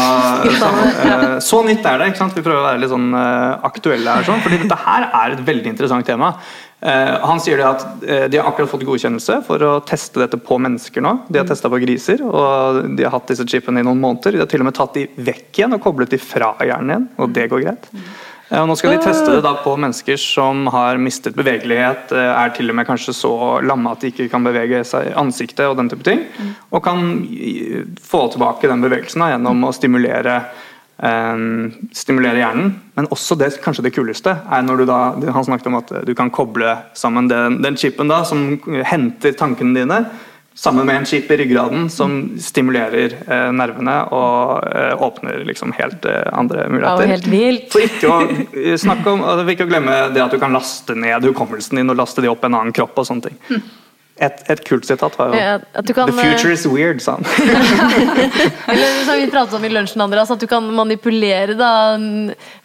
samme, 0.60 0.90
eh, 1.06 1.40
så 1.40 1.62
nytt 1.64 1.88
er 1.88 2.02
det. 2.04 2.10
ikke 2.12 2.20
sant? 2.26 2.36
Vi 2.36 2.44
prøver 2.44 2.60
å 2.60 2.66
være 2.68 2.82
litt 2.84 2.92
sånn 2.92 3.08
eh, 3.16 3.64
aktuelle 3.72 4.18
her. 4.18 4.28
sånn, 4.28 4.44
fordi 4.44 4.60
dette 4.66 4.82
her 4.84 5.08
er 5.22 5.38
et 5.38 5.46
veldig 5.48 5.72
interessant 5.72 6.06
tema. 6.12 6.34
Eh, 6.86 7.20
han 7.26 7.40
sier 7.42 7.58
det 7.58 7.66
at 7.66 7.86
eh, 8.06 8.26
De 8.30 8.38
har 8.38 8.52
akkurat 8.52 8.70
fått 8.70 8.84
godkjennelse 8.86 9.40
for 9.48 9.64
å 9.66 9.72
teste 9.88 10.22
dette 10.22 10.38
på 10.38 10.60
mennesker 10.62 11.02
nå. 11.02 11.16
De 11.34 11.42
har 11.42 11.48
testa 11.50 11.72
på 11.72 11.80
griser, 11.82 12.22
og 12.22 12.84
de 12.98 13.08
har 13.08 13.16
hatt 13.16 13.32
disse 13.32 13.48
chipene 13.50 13.82
i 13.82 13.88
noen 13.88 14.04
måneder. 14.04 14.36
De 14.36 14.44
har 14.44 14.52
til 14.52 14.62
og 14.62 14.70
med 14.70 14.78
tatt 14.78 14.94
de 15.00 15.08
vekk 15.18 15.50
igjen 15.58 15.74
og 15.74 15.82
koblet 15.82 16.14
de 16.14 16.22
fra 16.22 16.52
hjernen 16.62 16.94
igjen, 16.94 17.08
og 17.18 17.34
det 17.34 17.48
går 17.50 17.64
greit. 17.66 17.90
Eh, 18.52 18.60
Og 18.62 18.70
nå 18.70 18.76
skal 18.78 18.94
de 18.94 19.02
teste 19.02 19.32
det 19.34 19.42
da 19.48 19.56
på 19.64 19.74
mennesker 19.82 20.20
som 20.22 20.68
har 20.76 21.02
mistet 21.02 21.34
bevegelighet, 21.40 22.14
er 22.14 22.54
til 22.54 22.70
og 22.70 22.78
med 22.78 22.86
kanskje 22.86 23.18
så 23.18 23.34
lamme 23.66 23.96
at 23.96 24.06
de 24.06 24.14
ikke 24.14 24.30
kan 24.30 24.46
bevege 24.46 24.84
seg 24.86 25.10
i 25.10 25.18
ansiktet 25.18 25.66
og 25.66 25.80
den 25.82 25.90
type 25.90 26.06
ting. 26.06 26.22
Og 26.70 26.86
kan 26.86 27.02
få 28.06 28.28
tilbake 28.36 28.70
den 28.70 28.86
bevegelsen 28.86 29.26
da, 29.26 29.34
gjennom 29.34 29.66
å 29.66 29.74
stimulere 29.74 30.44
eh, 30.98 31.42
stimulerer 31.96 32.42
hjernen. 32.42 32.76
Men 32.96 33.10
også 33.12 33.38
det 33.40 33.54
kanskje 33.64 33.88
det 33.88 33.96
kuleste 33.96 34.32
er 34.32 34.64
når 34.64 34.82
du 34.82 34.86
da 34.88 35.00
Han 35.36 35.48
snakket 35.48 35.68
om 35.68 35.80
at 35.82 35.92
du 36.08 36.14
kan 36.16 36.32
koble 36.32 36.78
sammen 36.96 37.28
den, 37.32 37.60
den 37.64 37.78
chipen 37.78 38.12
da, 38.12 38.24
som 38.28 38.56
henter 38.88 39.36
tankene 39.36 39.76
dine, 39.76 40.06
sammen 40.56 40.86
med 40.86 40.96
en 40.96 41.06
chip 41.06 41.32
i 41.32 41.38
ryggraden 41.38 41.90
som 41.90 42.14
stimulerer 42.40 43.16
eh, 43.28 43.50
nervene 43.52 43.96
og 44.16 44.64
eh, 44.72 45.02
åpner 45.04 45.44
liksom 45.48 45.74
helt 45.76 46.06
eh, 46.08 46.22
andre 46.32 46.70
muligheter. 46.72 47.12
Helt 47.12 47.28
vilt. 47.28 47.68
For 47.74 47.84
ikke 47.84 48.08
å 48.08 48.22
om, 49.12 49.26
altså, 49.26 49.48
ikke 49.52 49.68
å 49.68 49.72
glemme 49.74 49.98
det 50.16 50.24
at 50.24 50.32
du 50.32 50.40
kan 50.40 50.56
laste 50.56 50.96
ned 50.96 51.28
hukommelsen 51.28 51.82
din 51.82 51.92
og 51.92 52.00
laste 52.00 52.24
de 52.24 52.32
opp 52.32 52.48
en 52.48 52.56
annen 52.56 52.76
kropp 52.76 53.04
og 53.04 53.10
sånne 53.10 53.28
ting. 53.28 53.60
Et, 54.16 54.44
et 54.48 54.62
kult 54.64 54.86
sitat 54.88 55.16
var 55.20 55.34
jo 55.34 55.40
Ja, 55.40 55.56
kan, 55.92 56.08
The 56.08 56.16
future 56.16 56.54
is 56.56 56.64
weird, 56.64 57.02
sa 57.04 57.18
han. 57.18 57.26
Eller 58.72 59.02
som 59.04 59.18
vi 59.20 59.26
pratet 59.28 59.58
om 59.58 59.66
i 59.68 59.72
lunsjen, 59.74 60.04
Andreas, 60.06 60.32
at 60.32 60.40
du 60.40 60.48
kan 60.48 60.64
manipulere 60.72 61.58
da, 61.60 61.72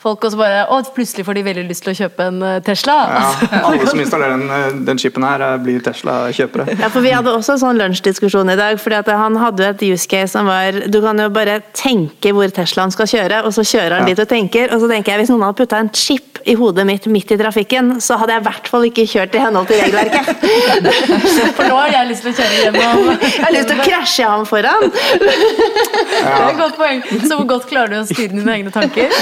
folk 0.01 0.25
og 0.25 0.33
så 0.33 0.39
bare 0.41 0.63
Å, 0.73 0.79
plutselig 0.97 1.25
får 1.27 1.37
de 1.37 1.43
veldig 1.45 1.65
lyst 1.69 1.85
til 1.85 1.93
å 1.93 1.97
kjøpe 1.99 2.27
en 2.31 2.39
eh, 2.47 2.59
Tesla. 2.65 2.95
Ja, 3.13 3.61
alle 3.69 3.87
som 3.89 4.01
installerer 4.01 4.39
den, 4.39 4.47
eh, 4.57 4.79
den 4.89 5.01
chipen 5.03 5.25
her, 5.27 5.43
eh, 5.45 5.57
blir 5.61 5.83
Tesla-kjøpere. 5.85 6.79
Ja, 6.81 6.89
for 6.93 7.05
Vi 7.05 7.13
hadde 7.13 7.35
også 7.37 7.57
en 7.57 7.63
sånn 7.65 7.81
lunsjdiskusjon 7.81 8.53
i 8.55 8.57
dag. 8.57 8.81
fordi 8.81 8.97
at 9.03 9.11
Han 9.21 9.37
hadde 9.37 9.65
jo 9.67 9.71
et 9.75 9.85
use 9.93 10.07
case 10.09 10.33
som 10.33 10.49
var 10.49 10.73
Du 10.89 11.01
kan 11.05 11.19
jo 11.21 11.29
bare 11.35 11.59
tenke 11.77 12.33
hvor 12.37 12.49
Teslaen 12.55 12.93
skal 12.95 13.07
kjøre, 13.11 13.43
og 13.45 13.53
så 13.53 13.61
kjører 13.67 13.99
han 13.99 14.09
Ja. 14.09 14.15
dit 14.15 14.25
og 14.25 14.29
tenker. 14.29 14.73
Og 14.73 14.81
så 14.81 14.89
tenker 14.89 15.13
jeg 15.13 15.21
Hvis 15.25 15.31
noen 15.35 15.45
hadde 15.49 15.61
putta 15.61 15.77
en 15.85 15.91
chip 15.93 16.41
i 16.49 16.55
hodet 16.57 16.87
mitt 16.89 17.05
midt 17.13 17.31
i 17.35 17.37
trafikken, 17.37 17.99
så 18.01 18.17
hadde 18.17 18.33
jeg 18.33 18.41
i 18.41 18.45
hvert 18.47 18.69
fall 18.73 18.85
ikke 18.89 19.05
kjørt 19.05 19.35
i 19.37 19.43
henhold 19.43 19.67
til 19.69 19.77
regelverket. 19.77 20.25
For 21.59 21.69
nå 21.69 21.77
har 21.77 21.91
jeg 21.93 22.09
lyst 22.09 22.25
til 22.25 22.33
å 22.33 22.37
kjøre 22.39 22.63
gjennom 22.63 23.11
Jeg 23.21 23.45
har 23.45 23.53
lyst 23.53 23.69
til 23.69 23.77
å 23.77 23.85
krasje 23.85 24.31
ham 24.31 24.47
foran. 24.49 24.87
Det 24.89 26.25
er 26.25 26.47
et 26.49 26.57
godt 26.63 26.79
poeng. 26.81 27.03
Så 27.27 27.37
hvor 27.37 27.45
godt 27.53 27.69
klarer 27.69 27.93
du 27.93 27.99
å 28.01 28.07
styre 28.09 28.33
dine 28.33 28.57
egne 28.57 28.73
tanker? 28.73 29.13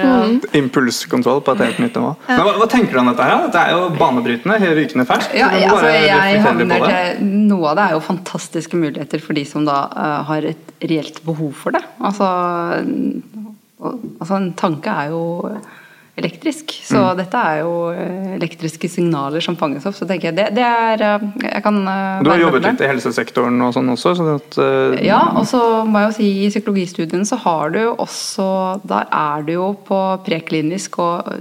Ja. 0.00 0.21
Impulskontroll 0.58 1.42
på 1.44 1.54
et 1.56 1.64
helt 1.66 1.82
nytt 1.82 1.98
nivå. 1.98 2.12
Men 2.28 2.42
hva, 2.46 2.54
hva 2.60 2.68
tenker 2.70 2.96
du 2.96 3.02
om 3.02 3.10
dette? 3.10 3.26
her? 3.28 3.44
Dette 3.46 3.64
er 3.66 3.76
jo 3.76 3.90
banebrytende, 3.98 4.72
rykende 4.78 5.06
ferskt. 5.08 5.36
Ja, 5.38 5.50
jeg, 5.56 5.68
altså, 5.70 5.90
jeg 5.92 6.08
reflektere 6.08 6.32
litt 6.32 6.46
havner 6.46 6.88
til 7.18 7.30
Noe 7.52 7.70
av 7.72 7.78
det 7.78 7.84
er 7.84 7.96
jo 7.96 8.02
fantastiske 8.06 8.80
muligheter 8.80 9.22
for 9.24 9.38
de 9.38 9.44
som 9.48 9.68
da 9.68 9.78
uh, 9.92 10.18
har 10.30 10.48
et 10.52 10.74
reelt 10.82 11.22
behov 11.26 11.52
for 11.58 11.76
det. 11.76 11.82
Altså, 12.02 12.28
altså 13.82 14.38
en 14.38 14.50
tanke 14.58 14.96
er 15.04 15.14
jo 15.14 15.24
elektrisk, 16.22 16.72
så 16.86 17.02
Mm. 17.02 17.16
dette 17.18 17.42
er 17.50 17.58
jo 17.60 17.74
eh, 17.90 18.32
elektriske 18.38 18.88
signaler 18.88 19.42
som 19.44 19.56
fanges 19.60 19.84
opp. 19.86 19.96
Så 19.98 20.06
tenker 20.08 20.30
jeg 20.30 20.38
det, 20.38 20.48
det 20.56 20.64
er 20.64 21.02
eh, 21.08 21.28
Jeg 21.42 21.62
kan 21.66 21.82
eh, 21.82 22.22
Du 22.22 22.30
har 22.30 22.38
jobbet 22.40 22.62
litt 22.70 22.80
i 22.86 22.90
helsesektoren 22.90 23.60
og 23.66 23.74
sånn 23.76 23.92
også, 23.92 24.14
så 24.18 24.28
at, 24.38 24.58
uh, 24.62 24.96
Ja, 25.02 25.20
og 25.36 25.46
så 25.50 25.60
må 25.84 26.02
jeg 26.02 26.10
jo 26.10 26.16
si 26.20 26.32
i 26.46 26.50
psykologistudien 26.54 27.26
så 27.28 27.36
har 27.42 27.74
du 27.74 27.80
jo 27.82 27.94
også 27.98 28.48
Der 28.88 29.08
er 29.12 29.42
du 29.46 29.52
jo 29.58 29.72
på 29.88 30.02
preklinisk 30.26 31.00
og 31.02 31.32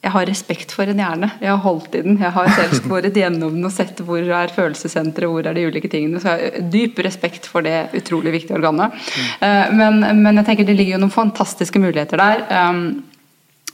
jeg 0.00 0.14
har 0.14 0.24
respekt 0.24 0.70
for 0.72 0.88
en 0.88 0.96
hjerne. 0.96 1.28
Jeg 1.42 1.50
har 1.50 1.58
holdt 1.60 1.94
i 1.98 2.00
den. 2.00 2.14
Jeg 2.16 2.32
har 2.32 2.46
selv 2.56 2.72
skåret 2.80 3.12
gjennom 3.20 3.52
den 3.52 3.66
og 3.68 3.72
sett 3.74 4.00
hvor 4.00 4.16
er 4.24 4.48
følelsessenteret, 4.54 5.28
hvor 5.28 5.44
er 5.44 5.52
de 5.58 5.66
ulike 5.68 5.90
tingene. 5.92 6.16
Så 6.22 6.32
jeg 6.32 6.52
har 6.54 6.70
dyp 6.72 7.02
respekt 7.04 7.44
for 7.50 7.60
det 7.66 7.90
utrolig 7.98 8.32
viktige 8.38 8.56
organet. 8.56 8.96
Eh, 9.44 9.68
Men, 9.76 10.00
men 10.22 10.40
jeg 10.40 10.46
tenker 10.48 10.64
det 10.70 10.78
ligger 10.78 10.96
jo 10.96 11.02
noen 11.04 11.12
fantastiske 11.12 11.82
muligheter 11.84 12.16
der. 12.16 12.46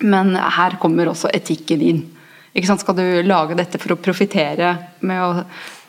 Men 0.05 0.37
her 0.37 0.77
kommer 0.83 1.09
også 1.13 1.31
etikken 1.35 1.83
inn. 1.85 2.05
Skal 2.57 2.97
du 2.97 3.23
lage 3.23 3.57
dette 3.57 3.77
for 3.77 3.93
å 3.93 3.99
profitere 4.01 4.71
med 5.05 5.21
å 5.21 5.43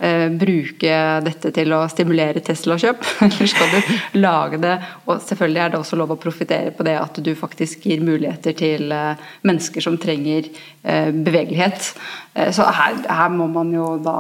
eh, 0.04 0.28
bruke 0.36 0.98
dette 1.24 1.52
til 1.56 1.72
å 1.72 1.86
stimulere 1.88 2.44
Tesla-kjøp? 2.44 3.06
Eller 3.28 3.48
skal 3.48 3.72
du 3.72 4.20
lage 4.20 4.60
det 4.60 4.74
Og 5.06 5.22
selvfølgelig 5.24 5.62
er 5.64 5.72
det 5.72 5.80
også 5.80 6.00
lov 6.00 6.12
å 6.12 6.20
profitere 6.20 6.74
på 6.76 6.84
det 6.84 6.98
at 7.00 7.22
du 7.24 7.32
faktisk 7.40 7.88
gir 7.88 8.04
muligheter 8.04 8.58
til 8.60 8.92
eh, 8.92 9.24
mennesker 9.48 9.86
som 9.86 9.96
trenger 10.02 10.52
eh, 10.84 11.14
bevegelighet. 11.16 11.94
Eh, 12.36 12.52
så 12.52 12.68
her, 12.68 13.00
her 13.08 13.32
må 13.32 13.48
man 13.48 13.72
jo 13.72 13.94
da 14.04 14.20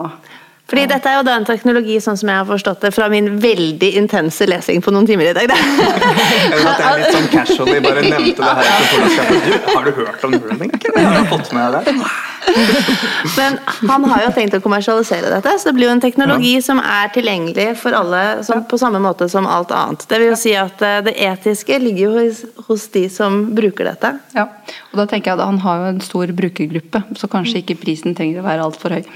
Fordi 0.68 0.84
dette 0.92 1.08
er 1.08 1.16
jo 1.16 1.24
da 1.24 1.38
en 1.40 1.46
teknologi 1.48 1.96
sånn 2.04 2.18
som 2.20 2.28
jeg 2.28 2.42
har 2.42 2.48
forstått 2.48 2.82
det 2.84 2.90
fra 2.92 3.08
min 3.12 3.38
veldig 3.40 3.92
intense 4.02 4.48
lesing 4.50 4.82
på 4.84 4.92
noen 4.92 5.08
timer 5.08 5.30
i 5.32 5.36
dag. 5.38 5.48
Da. 5.48 5.60
Eller 6.52 6.72
at 6.74 6.82
jeg 6.84 6.98
litt 7.00 7.14
sånn 7.16 7.30
casually 7.32 7.78
bare 7.86 8.04
nevnte 8.04 8.42
det 8.42 8.56
her. 8.60 9.38
Du, 9.48 9.54
har 9.70 9.86
du 9.88 9.92
hørt 10.02 10.26
om 10.28 10.36
Neuralink? 10.36 10.90
Har 10.98 11.16
du 11.16 11.30
fått 11.32 11.54
med 11.56 11.78
deg 11.78 11.88
det? 11.88 12.10
Men 13.38 13.58
han 13.90 14.06
har 14.12 14.26
jo 14.26 14.34
tenkt 14.36 14.58
å 14.58 14.60
kommersialisere 14.64 15.32
dette, 15.32 15.54
så 15.60 15.70
det 15.70 15.76
blir 15.78 15.88
jo 15.88 15.94
en 15.96 16.04
teknologi 16.04 16.54
som 16.64 16.80
er 16.84 17.12
tilgjengelig 17.16 17.70
for 17.80 17.96
alle 17.96 18.22
som, 18.48 18.64
på 18.68 18.80
samme 18.80 19.02
måte 19.04 19.28
som 19.32 19.48
alt 19.48 19.72
annet. 19.76 20.04
Det 20.10 20.20
vil 20.20 20.32
jo 20.32 20.38
si 20.40 20.54
at 20.60 20.84
eh, 20.84 21.00
det 21.08 21.16
etiske 21.28 21.80
ligger 21.84 22.04
jo 22.06 22.12
hos, 22.18 22.44
hos 22.68 22.88
de 22.96 23.08
som 23.12 23.40
bruker 23.56 23.88
dette. 23.88 24.14
Ja, 24.36 24.50
og 24.92 25.02
da 25.02 25.08
tenker 25.08 25.32
jeg 25.32 25.40
at 25.40 25.48
Han 25.48 25.64
har 25.64 25.82
jo 25.82 25.90
en 25.96 26.04
stor 26.04 26.32
brukergruppe, 26.36 27.04
så 27.20 27.32
kanskje 27.32 27.64
ikke 27.64 27.80
prisen 27.84 28.16
trenger 28.18 28.44
å 28.44 28.48
være 28.48 28.68
altfor 28.68 29.00
høy. 29.00 29.08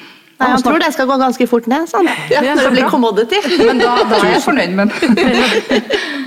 Nei, 0.42 0.50
han 0.56 0.64
tror 0.66 0.82
det 0.82 0.90
skal 0.96 1.10
gå 1.10 1.18
ganske 1.22 1.48
fort 1.50 1.68
ned, 1.70 1.88
sånn. 1.92 2.10
Ja, 2.32 2.42
når 2.42 2.64
det 2.66 2.72
blir 2.78 2.90
commodity. 2.90 3.42
Men 3.68 3.82
da, 3.82 3.94
da 4.10 4.18
er 4.22 4.34
jeg 4.36 4.44
fornøyd 4.46 4.74
med 4.78 4.94
den. 5.02 5.20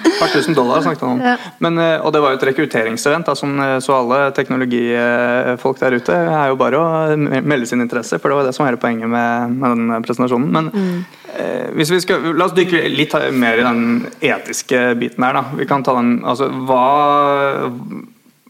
Et 0.04 0.21
par 0.21 0.30
tusen 0.30 0.54
dollar 0.54 0.85
snakket 0.85 1.02
han 1.02 1.16
om. 1.16 1.23
Ja. 1.25 1.35
Men, 1.64 1.80
eh, 1.83 1.97
og 1.99 2.14
det 2.14 2.23
var 2.23 2.35
jo 2.35 2.38
et 2.38 2.47
rekrutteringsevent, 2.50 3.30
eh, 3.35 3.75
så 3.83 3.97
alle 3.99 4.21
teknologifolk 4.37 5.83
der 5.83 5.99
ute 5.99 6.14
er 6.14 6.52
jo 6.52 6.59
bare 6.61 6.78
å 6.78 7.18
melde 7.18 7.66
sin 7.71 7.83
interesse, 7.83 8.21
for 8.21 8.30
det 8.30 8.38
var 8.38 8.49
det 8.49 8.54
som 8.54 8.64
var 8.64 8.73
hele 8.73 8.83
poenget 8.83 9.11
med, 9.11 9.59
med 9.59 9.75
den 9.75 10.06
presentasjonen. 10.06 10.50
Men 10.54 11.04
eh, 11.35 11.71
hvis 11.75 11.94
vi 11.97 12.02
skal, 12.04 12.30
la 12.38 12.47
oss 12.49 12.56
dykke 12.56 12.87
litt 12.94 13.18
mer 13.35 13.61
i 13.61 13.66
den 13.66 13.85
etiske 14.23 14.92
biten 15.00 15.26
her. 15.26 15.40
Da. 15.40 15.59
Vi 15.59 15.68
kan 15.71 15.83
ta 15.87 15.97
den, 15.99 16.21
altså, 16.23 16.50
hva, 16.68 16.85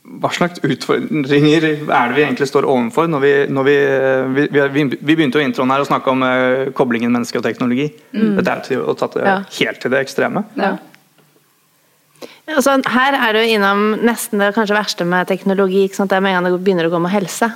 hva 0.04 0.28
slags 0.32 0.61
utfordringer 0.61 1.64
er 1.64 2.11
det 2.11 2.16
vi 2.16 2.25
egentlig 2.26 2.49
står 2.50 2.66
overfor 2.68 3.06
når 3.08 3.23
vi, 3.23 3.30
når 3.56 3.66
vi, 3.68 3.76
vi, 4.37 4.64
vi, 4.75 4.82
vi 5.00 5.14
begynte 5.16 5.40
jo 5.40 5.44
introen 5.46 5.73
her 5.73 5.80
å 5.80 5.88
snakke 5.88 6.12
om 6.12 6.25
uh, 6.25 6.73
koblingen 6.76 7.12
menneske 7.14 7.40
og 7.40 7.46
teknologi. 7.46 7.88
Dette 8.12 8.58
er 8.68 8.75
jo 8.76 8.96
tatt 9.00 9.16
det 9.16 9.25
Ja. 9.25 9.38
helt 9.61 9.80
til 9.80 9.94
det 9.94 10.02
ekstreme. 10.04 10.44
Ja. 10.61 10.75
Altså, 12.52 12.76
her 12.92 13.16
er 13.16 13.32
du 13.32 13.40
innom 13.40 13.87
nesten 14.04 14.42
det 14.42 14.52
kanskje 14.56 14.76
verste 14.76 15.08
med 15.08 15.30
teknologi. 15.30 15.87
Ikke 15.88 16.02
sant? 16.02 16.12
Det 16.12 16.20
er 16.20 16.25
med 16.26 16.34
en 16.34 16.42
gang 16.42 16.52
det 16.52 16.61
begynner 16.66 16.90
å 16.90 16.92
gå 16.92 17.00
med 17.00 17.14
helse. 17.14 17.49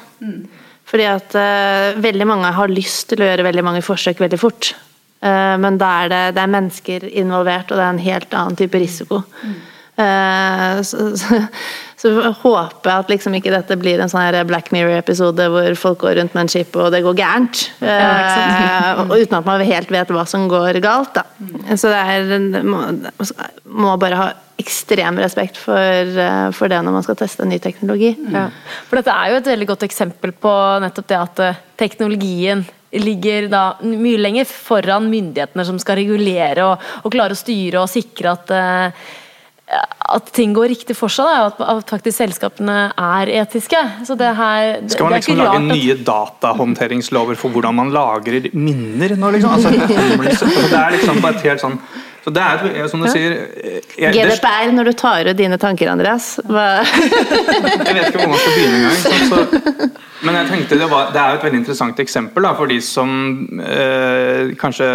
Fordi 0.88 1.04
at 1.12 1.36
uh, 1.36 2.00
veldig 2.00 2.26
mange 2.32 2.56
har 2.56 2.72
lyst 2.72 3.10
til 3.12 3.20
å 3.20 3.28
gjøre 3.28 3.44
veldig 3.44 3.66
mange 3.66 3.84
forsøk 3.84 4.24
veldig 4.24 4.40
fort. 4.40 4.72
Uh, 5.20 5.60
men 5.60 5.76
da 5.76 5.98
er 6.06 6.14
det, 6.14 6.26
det 6.38 6.46
er 6.46 6.54
mennesker 6.56 7.10
involvert, 7.12 7.68
og 7.68 7.76
det 7.76 7.84
er 7.84 7.92
en 7.92 8.06
helt 8.08 8.38
annen 8.40 8.56
type 8.56 8.80
risiko. 8.80 9.26
Eh, 9.98 10.82
så, 10.82 11.16
så, 11.16 11.26
så 11.98 12.12
håper 12.30 12.90
jeg 12.92 13.02
at 13.02 13.08
liksom 13.10 13.34
ikke 13.34 13.50
dette 13.50 13.76
blir 13.80 13.98
en 13.98 14.10
sånn 14.10 14.22
her 14.22 14.44
Black 14.46 14.70
Mirror-episode 14.74 15.48
hvor 15.50 15.78
folk 15.80 16.04
går 16.04 16.20
rundt 16.20 16.36
med 16.36 16.44
en 16.44 16.52
chip 16.52 16.76
og 16.78 16.92
det 16.94 17.02
går 17.02 17.16
gærent. 17.18 17.64
Eh, 17.82 19.00
og 19.02 19.16
uten 19.16 19.38
at 19.40 19.48
man 19.48 19.64
helt 19.66 19.90
vet 19.90 20.12
hva 20.14 20.22
som 20.30 20.46
går 20.50 20.78
galt. 20.84 21.18
Da. 21.18 21.26
Så 21.74 21.90
det 21.90 21.98
er, 21.98 22.62
må, 22.62 22.84
må 23.66 23.96
bare 23.98 24.20
ha 24.20 24.28
ekstrem 24.58 25.18
respekt 25.22 25.58
for, 25.58 25.78
eh, 25.78 26.48
for 26.54 26.70
det 26.70 26.80
når 26.82 26.96
man 26.98 27.06
skal 27.06 27.18
teste 27.18 27.46
ny 27.46 27.58
teknologi. 27.62 28.14
Ja. 28.30 28.48
For 28.88 28.98
dette 28.98 29.14
er 29.14 29.32
jo 29.32 29.42
et 29.42 29.52
veldig 29.52 29.70
godt 29.70 29.86
eksempel 29.86 30.34
på 30.34 30.54
nettopp 30.82 31.10
det 31.10 31.20
at 31.22 31.44
eh, 31.44 31.62
teknologien 31.78 32.66
ligger 32.94 33.50
da 33.52 33.62
mye 33.84 34.18
lenger 34.18 34.48
foran 34.48 35.10
myndighetene 35.10 35.66
som 35.66 35.78
skal 35.82 35.98
regulere 36.00 36.64
og, 36.64 36.84
og 37.04 37.12
klare 37.12 37.36
å 37.36 37.38
styre 37.38 37.82
og 37.82 37.90
sikre 37.92 38.32
at 38.32 38.54
eh, 38.54 39.08
at 40.08 40.30
ting 40.32 40.54
går 40.56 40.70
riktig 40.72 40.94
for 40.96 41.12
seg, 41.12 41.26
da, 41.28 41.46
at, 41.50 41.58
at 41.76 41.90
faktisk 41.90 42.16
selskapene 42.22 42.76
er 42.96 43.28
etiske. 43.42 43.80
Så 44.08 44.16
det 44.16 44.30
her 44.38 44.78
det, 44.80 44.92
Skal 44.94 45.04
man 45.04 45.12
det 45.12 45.18
er 45.18 45.20
liksom 45.20 45.34
ikke 45.36 45.44
lage 45.44 45.60
at- 45.60 45.76
nye 45.76 45.96
datahåndteringslover 46.08 47.36
for 47.36 47.52
hvordan 47.52 47.76
man 47.76 47.90
lagrer 47.92 48.48
minner 48.56 49.16
nå, 49.20 49.32
liksom? 49.36 49.50
Altså. 49.58 49.70
Det 49.76 50.78
er 50.78 50.90
liksom 50.96 51.20
bare 51.24 51.36
et 51.36 51.48
helt 51.50 51.60
sånn 51.66 51.78
så 52.24 52.32
det 52.34 52.42
er, 52.42 52.64
et- 52.82 52.90
som 52.90 53.00
du 53.00 53.06
sier 53.08 53.30
jeg, 53.96 54.10
det, 54.12 54.16
GDPR 54.16 54.72
når 54.74 54.88
du 54.90 54.92
tar 55.00 55.28
ut 55.30 55.36
dine 55.38 55.56
tanker, 55.60 55.88
Andreas. 55.88 56.34
Hva? 56.44 56.64
jeg 56.82 57.94
vet 57.94 58.08
ikke 58.10 58.18
hvor 58.24 58.32
man 58.34 58.40
skal 58.42 58.56
begynne 58.56 58.80
engang. 58.80 58.98
ikke? 58.98 59.28
Så, 59.30 59.88
men 60.26 60.34
jeg 60.40 60.48
tenkte 60.50 60.78
det, 60.82 60.88
var, 60.90 61.12
det 61.14 61.20
er 61.22 61.30
jo 61.30 61.38
et 61.38 61.46
veldig 61.46 61.60
interessant 61.62 62.02
eksempel 62.04 62.44
da, 62.44 62.50
for 62.58 62.68
de 62.68 62.80
som 62.84 63.14
eh, 63.62 64.50
kanskje 64.60 64.88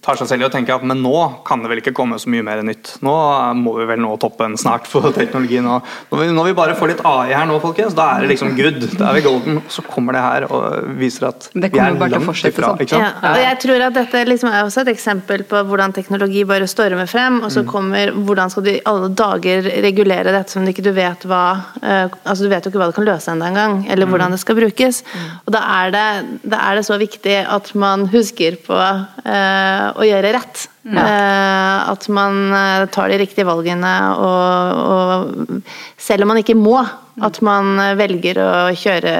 tar 0.00 0.16
seg 0.16 0.30
selv 0.30 0.44
i 0.44 0.46
å 0.48 0.52
tenke 0.52 0.72
at 0.72 0.84
men 0.86 1.02
nå 1.04 1.16
kan 1.44 1.60
det 1.60 1.68
vel 1.70 1.82
ikke 1.82 1.92
komme 1.96 2.16
så 2.20 2.30
mye 2.32 2.44
mer 2.44 2.62
nytt. 2.64 2.94
Nå 3.04 3.12
må 3.58 3.74
vi 3.76 3.86
vel 3.90 4.00
nå 4.00 4.14
toppen 4.20 4.56
snart 4.60 4.88
for 4.88 5.12
teknologien. 5.16 5.66
Og 5.68 5.84
når, 6.12 6.22
vi, 6.22 6.28
når 6.36 6.48
vi 6.48 6.54
bare 6.56 6.76
får 6.78 6.92
litt 6.94 7.02
AI 7.04 7.34
her 7.34 7.48
nå, 7.48 7.58
folkens, 7.60 7.96
da 7.96 8.06
er 8.14 8.24
det 8.24 8.30
liksom 8.32 8.54
good. 8.56 8.80
Da 8.96 9.10
er 9.10 9.18
vi 9.18 9.24
golden. 9.26 9.60
Så 9.72 9.84
kommer 9.84 10.16
det 10.16 10.22
her 10.24 10.46
og 10.48 10.88
viser 11.00 11.28
at 11.28 11.50
vi 11.52 11.68
er 11.68 11.98
langt 12.00 12.44
ifra. 12.48 12.72
sånn. 12.80 12.96
Ja, 12.96 13.10
og 13.32 13.42
jeg 13.42 13.60
tror 13.66 13.86
at 13.90 13.98
dette 13.98 14.24
liksom 14.28 14.50
er 14.52 14.62
også 14.64 14.86
et 14.86 14.92
eksempel 14.94 15.44
på 15.50 15.60
hvordan 15.68 15.94
teknologi 15.96 16.46
bare 16.48 16.68
stormer 16.70 17.10
frem, 17.10 17.42
og 17.44 17.52
så 17.52 17.66
kommer 17.68 18.14
hvordan 18.14 18.52
skal 18.52 18.66
du 18.66 18.72
i 18.72 18.80
alle 18.88 19.12
dager 19.16 19.68
regulere 19.84 20.32
dette 20.32 20.54
som 20.54 20.64
du 20.64 20.72
ikke 20.72 20.86
du 20.86 20.92
vet 20.96 21.28
hva 21.28 21.44
eh, 21.82 22.06
altså 22.24 22.46
Du 22.46 22.50
vet 22.50 22.64
jo 22.64 22.72
ikke 22.72 22.80
hva 22.80 22.88
det 22.90 22.96
kan 22.96 23.08
løse 23.08 23.32
enda 23.32 23.50
engang, 23.50 23.82
eller 23.90 24.08
hvordan 24.08 24.32
det 24.32 24.40
skal 24.40 24.56
brukes. 24.56 25.02
Og 25.44 25.52
da 25.54 25.60
er 25.82 25.92
det, 25.94 26.06
da 26.48 26.64
er 26.70 26.80
det 26.80 26.86
så 26.88 26.96
viktig 27.00 27.36
at 27.44 27.72
man 27.78 28.08
husker 28.10 28.56
på 28.64 28.78
eh, 28.80 29.89
å 29.96 30.06
gjøre 30.06 30.34
rett. 30.36 30.66
Eh, 30.90 31.90
at 31.92 32.06
man 32.08 32.54
eh, 32.56 32.86
tar 32.92 33.12
de 33.12 33.18
riktige 33.20 33.44
valgene 33.48 33.92
og, 34.16 34.78
og 34.80 35.98
selv 36.00 36.24
om 36.24 36.32
man 36.32 36.40
ikke 36.40 36.56
må, 36.56 36.78
at 37.20 37.40
man 37.44 37.74
velger 37.98 38.40
å 38.40 38.52
kjøre 38.76 39.12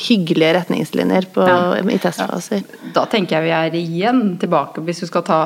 hyggelige 0.00 0.56
retningslinjer 0.58 1.28
på, 1.34 1.44
i 1.86 2.00
testfaser. 2.02 2.64
Da 2.96 3.06
tenker 3.10 3.38
jeg 3.38 3.46
vi 3.46 3.54
er 3.54 3.78
igjen 3.78 4.24
tilbake, 4.42 4.82
hvis 4.84 5.04
vi 5.04 5.10
skal 5.12 5.24
ta 5.26 5.40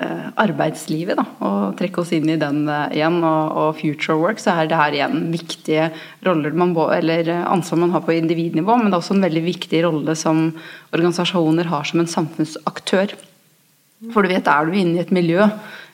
eh, 0.00 0.26
arbeidslivet 0.42 1.18
da, 1.18 1.26
og 1.46 1.78
trekke 1.78 2.02
oss 2.02 2.12
inn 2.16 2.28
i 2.32 2.38
den 2.40 2.64
eh, 2.66 2.98
igjen, 2.98 3.20
og, 3.22 3.54
og 3.62 3.78
future 3.80 4.18
work, 4.18 4.42
så 4.42 4.56
er 4.56 4.70
det 4.70 4.80
her 4.80 4.98
igjen 4.98 5.28
viktige 5.34 5.88
roller 6.26 6.58
man, 6.58 6.74
eller 6.96 7.32
eh, 7.34 7.46
ansvar 7.46 7.82
man 7.84 7.94
har 7.94 8.04
på 8.06 8.16
individnivå, 8.16 8.78
men 8.80 8.90
det 8.90 8.98
er 8.98 9.02
også 9.02 9.18
en 9.18 9.26
veldig 9.28 9.46
viktig 9.46 9.84
rolle 9.86 10.18
som 10.18 10.48
organisasjoner 10.90 11.70
har 11.70 11.88
som 11.88 12.02
en 12.02 12.10
samfunnsaktør. 12.10 13.14
For 14.12 14.22
du 14.22 14.30
vet, 14.30 14.46
er 14.46 14.66
du 14.68 14.76
inne 14.78 14.98
i 14.98 15.02
et 15.02 15.10
miljø, 15.14 15.42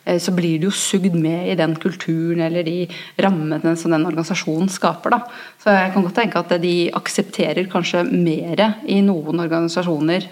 eh, 0.05 0.19
så 0.21 0.33
blir 0.37 0.61
du 0.61 0.69
jo 0.69 0.77
sugd 0.77 1.17
med 1.17 1.49
i 1.49 1.57
den 1.57 1.73
kulturen 1.81 2.43
eller 2.45 2.67
de 2.67 2.85
rammene 3.25 3.73
som 3.81 3.95
den 3.95 4.05
organisasjonen 4.05 4.69
skaper. 4.69 5.17
Da. 5.17 5.21
Så 5.63 5.73
jeg 5.73 5.93
kan 5.95 6.05
godt 6.05 6.19
tenke 6.21 6.43
at 6.43 6.53
de 6.61 6.75
aksepterer 6.93 7.71
kanskje 7.73 8.05
mer 8.11 8.67
i 8.85 9.01
noen 9.05 9.41
organisasjoner, 9.41 10.29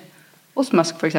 hos 0.53 0.73
Musk 0.77 1.01
f.eks., 1.01 1.17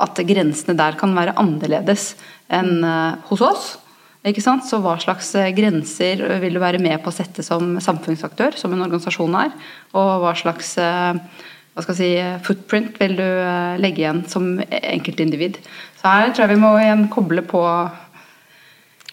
at 0.00 0.20
grensene 0.24 0.76
der 0.76 0.96
kan 1.00 1.12
være 1.16 1.36
annerledes 1.40 2.14
enn 2.52 2.84
eh, 2.84 3.16
hos 3.30 3.44
oss. 3.44 3.70
Ikke 4.20 4.44
sant? 4.44 4.66
Så 4.68 4.82
hva 4.84 4.98
slags 5.00 5.32
eh, 5.40 5.48
grenser 5.56 6.26
vil 6.44 6.56
du 6.56 6.60
være 6.60 6.80
med 6.82 7.00
på 7.00 7.08
å 7.08 7.16
sette 7.16 7.44
som 7.44 7.78
samfunnsaktør, 7.80 8.52
som 8.60 8.76
en 8.76 8.84
organisasjon 8.84 9.40
er? 9.46 9.56
Og 9.96 10.12
hva 10.26 10.36
slags 10.36 10.76
hva 11.74 11.84
skal 11.84 11.96
jeg 11.96 12.18
si, 12.18 12.44
footprint 12.46 12.96
vil 13.00 13.16
du 13.18 13.24
eh, 13.24 13.80
legge 13.80 14.02
igjen 14.02 14.24
som 14.28 14.56
enkeltindivid? 14.60 15.60
Så 16.00 16.10
her 16.10 16.32
tror 16.32 16.46
jeg 16.46 16.56
vi 16.56 16.62
må 16.62 16.72
igjen 16.80 17.06
koble 17.12 17.44
på 17.46 17.62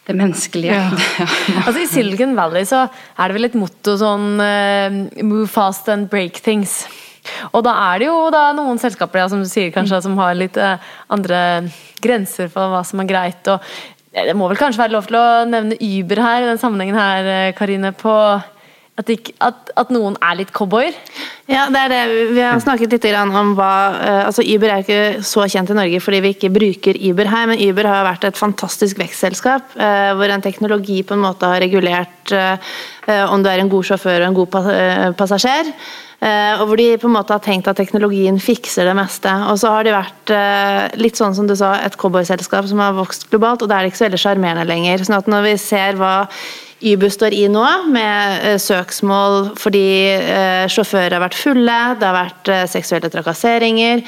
det 0.07 0.15
menneskelige. 0.15 0.77
Altså 1.65 1.81
I 1.83 1.89
Silicon 1.91 2.35
Valley 2.37 2.65
så 2.67 2.85
er 2.87 3.27
det 3.27 3.37
vel 3.37 3.49
et 3.49 3.59
motto 3.59 3.97
sånn 3.99 4.39
eh, 4.43 5.01
Move 5.21 5.49
fast 5.51 5.89
and 5.91 6.09
break 6.11 6.41
things. 6.43 6.85
Og 7.51 7.63
da 7.65 7.73
er 7.91 8.01
det 8.01 8.09
jo 8.09 8.17
da 8.33 8.49
noen 8.55 8.79
selskaper 8.81 9.21
ja, 9.21 9.27
som 9.31 9.43
du 9.43 9.49
sier 9.49 9.71
kanskje, 9.75 10.01
som 10.05 10.17
har 10.19 10.37
litt 10.37 10.57
eh, 10.59 10.81
andre 11.13 11.39
grenser 12.03 12.51
for 12.53 12.71
hva 12.71 12.83
som 12.87 13.03
er 13.03 13.09
greit. 13.09 13.51
og 13.51 13.63
eh, 14.13 14.27
Det 14.29 14.35
må 14.37 14.49
vel 14.49 14.59
kanskje 14.59 14.85
være 14.85 14.95
lov 14.95 15.09
til 15.09 15.19
å 15.19 15.27
nevne 15.49 15.77
Uber 15.77 16.23
her 16.23 16.45
i 16.45 16.51
den 16.51 16.61
sammenhengen 16.61 16.99
her, 16.99 17.33
eh, 17.33 17.55
Karine. 17.57 17.93
på 17.97 18.15
at, 18.97 19.09
ikke, 19.13 19.33
at, 19.45 19.69
at 19.77 19.91
noen 19.93 20.15
er 20.25 20.39
litt 20.39 20.51
cowboyer. 20.55 20.95
Ja, 21.47 21.67
det 21.69 21.83
er 21.83 21.91
det. 21.91 21.99
Vi 22.33 22.41
har 22.41 22.57
snakket 22.63 22.95
litt 22.95 23.05
om 23.19 23.53
hva 23.57 23.73
eh, 23.93 24.23
altså 24.25 24.41
Uber 24.41 24.73
er 24.73 24.81
ikke 24.83 25.25
så 25.25 25.45
kjent 25.45 25.69
i 25.71 25.77
Norge 25.77 26.01
fordi 26.01 26.21
vi 26.25 26.33
ikke 26.33 26.51
bruker 26.55 26.97
Uber 27.05 27.29
her, 27.29 27.45
men 27.51 27.61
Uber 27.61 27.87
har 27.89 28.07
vært 28.07 28.25
et 28.31 28.39
fantastisk 28.39 28.97
vekstselskap 28.99 29.77
eh, 29.77 30.09
hvor 30.17 30.33
en 30.33 30.43
teknologi 30.43 31.03
på 31.05 31.13
en 31.13 31.23
måte 31.27 31.51
har 31.51 31.61
regulert 31.61 32.33
eh, 32.33 32.73
om 33.29 33.45
du 33.45 33.51
er 33.51 33.61
en 33.61 33.71
god 33.71 33.85
sjåfør 33.87 34.23
og 34.23 34.27
en 34.31 34.41
god 34.41 35.15
passasjer. 35.15 35.71
Og 36.17 36.63
hvor 36.65 36.79
de 36.81 36.87
på 36.97 37.05
en 37.07 37.13
måte 37.13 37.31
har 37.31 37.43
tenkt 37.45 37.69
at 37.69 37.77
teknologien 37.77 38.39
fikser 38.41 38.89
det 38.89 38.95
meste. 38.97 39.31
Og 39.47 39.59
så 39.61 39.69
har 39.71 39.85
de 39.85 39.93
vært 39.93 40.33
litt 40.99 41.15
sånn 41.15 41.35
som 41.37 41.47
du 41.47 41.53
sa, 41.55 41.75
et 41.85 41.95
cowboyselskap 42.01 42.67
som 42.67 42.81
har 42.81 42.97
vokst 42.97 43.29
globalt, 43.29 43.61
og 43.61 43.69
da 43.69 43.77
er 43.77 43.85
det 43.85 43.93
ikke 43.93 44.01
så 44.01 44.07
veldig 44.07 44.21
sjarmerende 44.25 44.65
lenger. 44.67 45.05
sånn 45.05 45.19
at 45.21 45.29
når 45.31 45.45
vi 45.45 45.53
ser 45.61 46.01
hva 46.01 46.15
Uber 46.81 47.09
står 47.09 47.33
i 47.33 47.47
nå, 47.49 47.65
med 47.89 48.43
eh, 48.45 48.57
søksmål 48.61 49.55
fordi 49.57 49.87
eh, 50.13 50.65
sjåfører 50.69 51.15
har 51.15 51.23
vært 51.23 51.37
fulle, 51.37 51.77
det 51.97 52.05
har 52.05 52.13
vært 52.13 52.51
eh, 52.53 52.65
seksuelle 52.69 53.09
trakasseringer. 53.13 54.03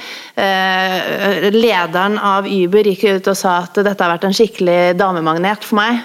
Lederen 1.55 2.19
av 2.21 2.45
Uber 2.45 2.91
gikk 2.91 3.07
ut 3.09 3.29
og 3.31 3.37
sa 3.37 3.55
at 3.63 3.79
dette 3.81 3.97
har 3.97 4.13
vært 4.13 4.27
en 4.29 4.35
skikkelig 4.37 4.79
damemagnet 4.99 5.65
for 5.65 5.81
meg. 5.81 6.03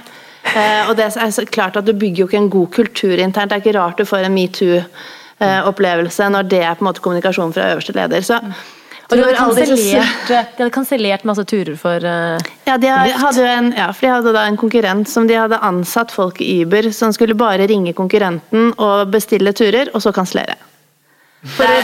Og 0.88 0.92
det 0.96 1.06
er 1.08 1.46
klart 1.52 1.76
at 1.80 1.86
Du 1.86 1.94
bygger 1.96 2.24
jo 2.24 2.26
ikke 2.28 2.40
en 2.42 2.50
god 2.52 2.72
kultur 2.74 3.20
internt. 3.20 3.50
Det 3.50 3.56
er 3.56 3.62
ikke 3.62 3.76
rart 3.78 4.00
du 4.00 4.08
får 4.08 4.26
en 4.26 4.34
metoo-opplevelse 4.36 6.28
når 6.32 6.48
det 6.52 6.60
er 6.62 6.76
på 6.76 6.84
en 6.84 6.90
måte 6.90 7.04
kommunikasjon 7.04 7.54
fra 7.56 7.70
øverste 7.72 7.96
leder. 7.96 8.24
Så, 8.24 8.40
Og 9.14 9.22
de 9.22 9.34
hadde 9.38 10.70
kansellert, 10.74 11.24
masse 11.28 11.46
turer 11.48 11.76
for 11.78 12.02
uh, 12.02 12.36
ja, 12.66 12.76
de 12.80 12.90
hadde 12.90 13.38
jo 13.40 13.48
en, 13.48 13.72
ja, 13.76 13.88
for 13.94 14.06
de 14.06 14.12
hadde 14.16 14.34
da 14.36 14.44
en 14.50 14.58
konkurrent 14.60 15.10
som 15.10 15.28
de 15.30 15.38
hadde 15.38 15.60
ansatt 15.62 16.12
folk 16.14 16.40
i 16.42 16.64
Uber 16.64 16.90
som 16.94 17.14
skulle 17.14 17.36
bare 17.38 17.68
ringe 17.70 17.94
konkurrenten 17.96 18.72
og 18.74 19.10
bestille 19.14 19.54
turer, 19.56 19.92
og 19.94 20.02
så 20.02 20.12
kansellere. 20.14 20.56
For 21.44 21.68
det 21.68 21.76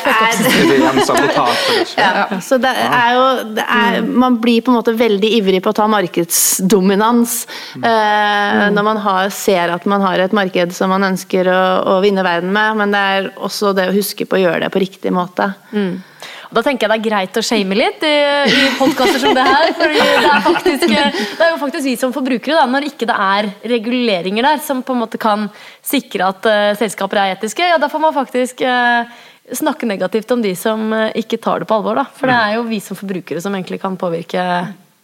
er, 2.00 2.30
så 2.40 2.56
det 2.62 2.70
er 2.72 3.10
jo 3.12 3.24
det 3.58 3.64
er, 3.66 3.98
Man 4.08 4.38
blir 4.40 4.62
på 4.64 4.72
en 4.72 4.78
måte 4.78 4.94
veldig 4.96 5.30
ivrig 5.36 5.60
på 5.60 5.74
å 5.74 5.76
ta 5.76 5.84
markedsdominans 5.90 7.34
eh, 7.76 8.62
når 8.72 8.86
man 8.86 9.02
har, 9.04 9.28
ser 9.36 9.74
at 9.74 9.84
man 9.90 10.00
har 10.06 10.24
et 10.24 10.36
marked 10.36 10.72
som 10.72 10.88
man 10.94 11.04
ønsker 11.10 11.50
å, 11.52 11.60
å 11.92 11.98
vinne 12.00 12.24
verden 12.24 12.54
med, 12.56 12.78
men 12.80 12.94
det 12.94 13.02
er 13.12 13.28
også 13.36 13.74
det 13.76 13.90
å 13.90 13.96
huske 13.98 14.24
på 14.24 14.38
å 14.38 14.42
gjøre 14.46 14.62
det 14.64 14.72
på 14.72 14.80
riktig 14.80 15.12
måte. 15.12 15.52
Og 15.76 16.09
Da 16.50 16.62
tenker 16.66 16.86
jeg 16.86 16.90
det 16.90 16.98
er 16.98 17.04
greit 17.04 17.38
å 17.38 17.42
shame 17.46 17.76
litt 17.78 18.02
i, 18.06 18.14
i 18.50 18.62
podkaster 18.74 19.22
som 19.22 19.34
det 19.36 19.44
her. 19.46 19.70
For 19.78 19.92
det 19.94 20.02
er, 20.02 20.40
faktisk, 20.42 20.86
det 20.90 21.46
er 21.46 21.52
jo 21.52 21.60
faktisk 21.60 21.86
vi 21.86 21.94
som 22.00 22.14
forbrukere, 22.14 22.56
da, 22.58 22.66
når 22.70 22.88
ikke 22.88 23.06
det 23.06 23.16
er 23.22 23.50
reguleringer 23.70 24.48
der 24.48 24.62
som 24.64 24.82
på 24.86 24.96
en 24.96 25.02
måte 25.04 25.20
kan 25.20 25.46
sikre 25.86 26.32
at 26.32 26.50
uh, 26.50 26.72
selskaper 26.78 27.22
er 27.22 27.36
etiske, 27.36 27.70
ja 27.70 27.78
da 27.78 27.90
får 27.92 28.02
man 28.02 28.16
faktisk 28.16 28.64
uh, 28.66 29.06
snakke 29.54 29.86
negativt 29.86 30.34
om 30.34 30.42
de 30.42 30.56
som 30.58 30.90
uh, 30.90 31.06
ikke 31.14 31.38
tar 31.42 31.62
det 31.62 31.70
på 31.70 31.78
alvor. 31.78 32.02
Da. 32.02 32.08
For 32.18 32.30
det 32.30 32.38
er 32.42 32.58
jo 32.58 32.66
vi 32.66 32.82
som 32.82 32.98
forbrukere 32.98 33.42
som 33.44 33.54
egentlig 33.54 33.78
kan 33.84 33.98
påvirke 34.00 34.42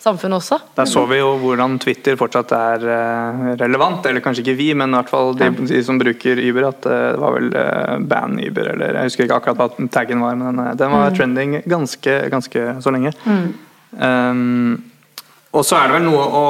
samfunnet 0.07 0.41
også. 0.41 0.59
Der 0.79 0.89
så 0.89 1.03
vi 1.11 1.19
jo 1.21 1.35
hvordan 1.43 1.77
Twitter 1.83 2.17
fortsatt 2.19 2.55
er 2.57 2.89
eh, 2.95 3.45
relevant, 3.61 4.07
eller 4.07 4.25
kanskje 4.25 4.45
ikke 4.45 4.59
vi, 4.59 4.71
men 4.79 4.95
i 4.95 4.99
hvert 5.01 5.13
fall 5.13 5.37
de, 5.39 5.51
de 5.69 5.83
som 5.85 6.01
bruker 6.01 6.41
Uber, 6.43 6.71
at 6.71 6.89
eh, 6.91 7.07
det 7.17 7.23
var 7.23 7.37
vel 7.37 7.53
uh, 7.53 7.95
ban 8.15 8.37
Uber, 8.41 8.73
eller 8.75 9.01
jeg 9.01 9.11
husker 9.11 9.27
ikke 9.27 9.41
akkurat 9.41 9.63
hva 9.63 9.89
taggen 9.93 10.25
var, 10.25 10.37
men 10.41 10.61
eh, 10.65 10.75
den 10.79 10.93
var 10.95 11.17
trending 11.17 11.61
ganske, 11.67 12.19
ganske 12.33 12.67
så 12.85 12.95
lenge. 12.95 13.15
Um, 13.97 14.77
og 15.57 15.63
så 15.65 15.79
er 15.79 15.89
det 15.89 15.95
vel 15.97 16.05
noe 16.05 16.25
å, 16.37 16.41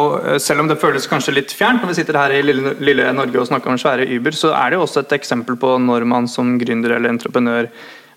Selv 0.42 0.64
om 0.64 0.70
det 0.70 0.78
føles 0.80 1.04
kanskje 1.06 1.36
litt 1.36 1.52
fjernt 1.54 1.84
når 1.84 1.92
vi 1.92 1.98
sitter 2.00 2.16
her 2.18 2.32
i 2.34 2.40
lille, 2.42 2.72
lille 2.82 3.04
Norge 3.14 3.38
og 3.38 3.46
snakker 3.50 3.70
om 3.70 3.78
svære 3.78 4.08
Uber, 4.16 4.34
så 4.34 4.50
er 4.56 4.72
det 4.72 4.80
jo 4.80 4.86
også 4.86 5.04
et 5.04 5.14
eksempel 5.18 5.58
på 5.60 5.76
når 5.82 6.06
man 6.08 6.26
som 6.30 6.56
gründer 6.58 6.96
eller 6.96 7.12
entreprenør 7.12 7.70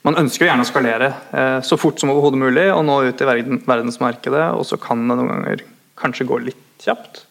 man 0.07 0.19
ønsker 0.21 0.47
gjerne 0.47 0.63
å 0.63 0.69
skalere 0.69 1.09
eh, 1.35 1.57
så 1.65 1.77
fort 1.79 1.99
som 1.99 2.11
overhodet 2.13 2.39
mulig 2.39 2.67
og 2.73 2.85
nå 2.87 3.01
ut 3.09 3.23
i 3.23 3.27
verdensmarkedet, 3.27 4.45
og 4.55 4.63
så 4.67 4.79
kan 4.81 5.03
det 5.03 5.17
noen 5.19 5.31
ganger 5.33 5.65
kanskje 5.99 6.27
gå 6.29 6.39
litt 6.49 6.85
kjapt. 6.85 7.25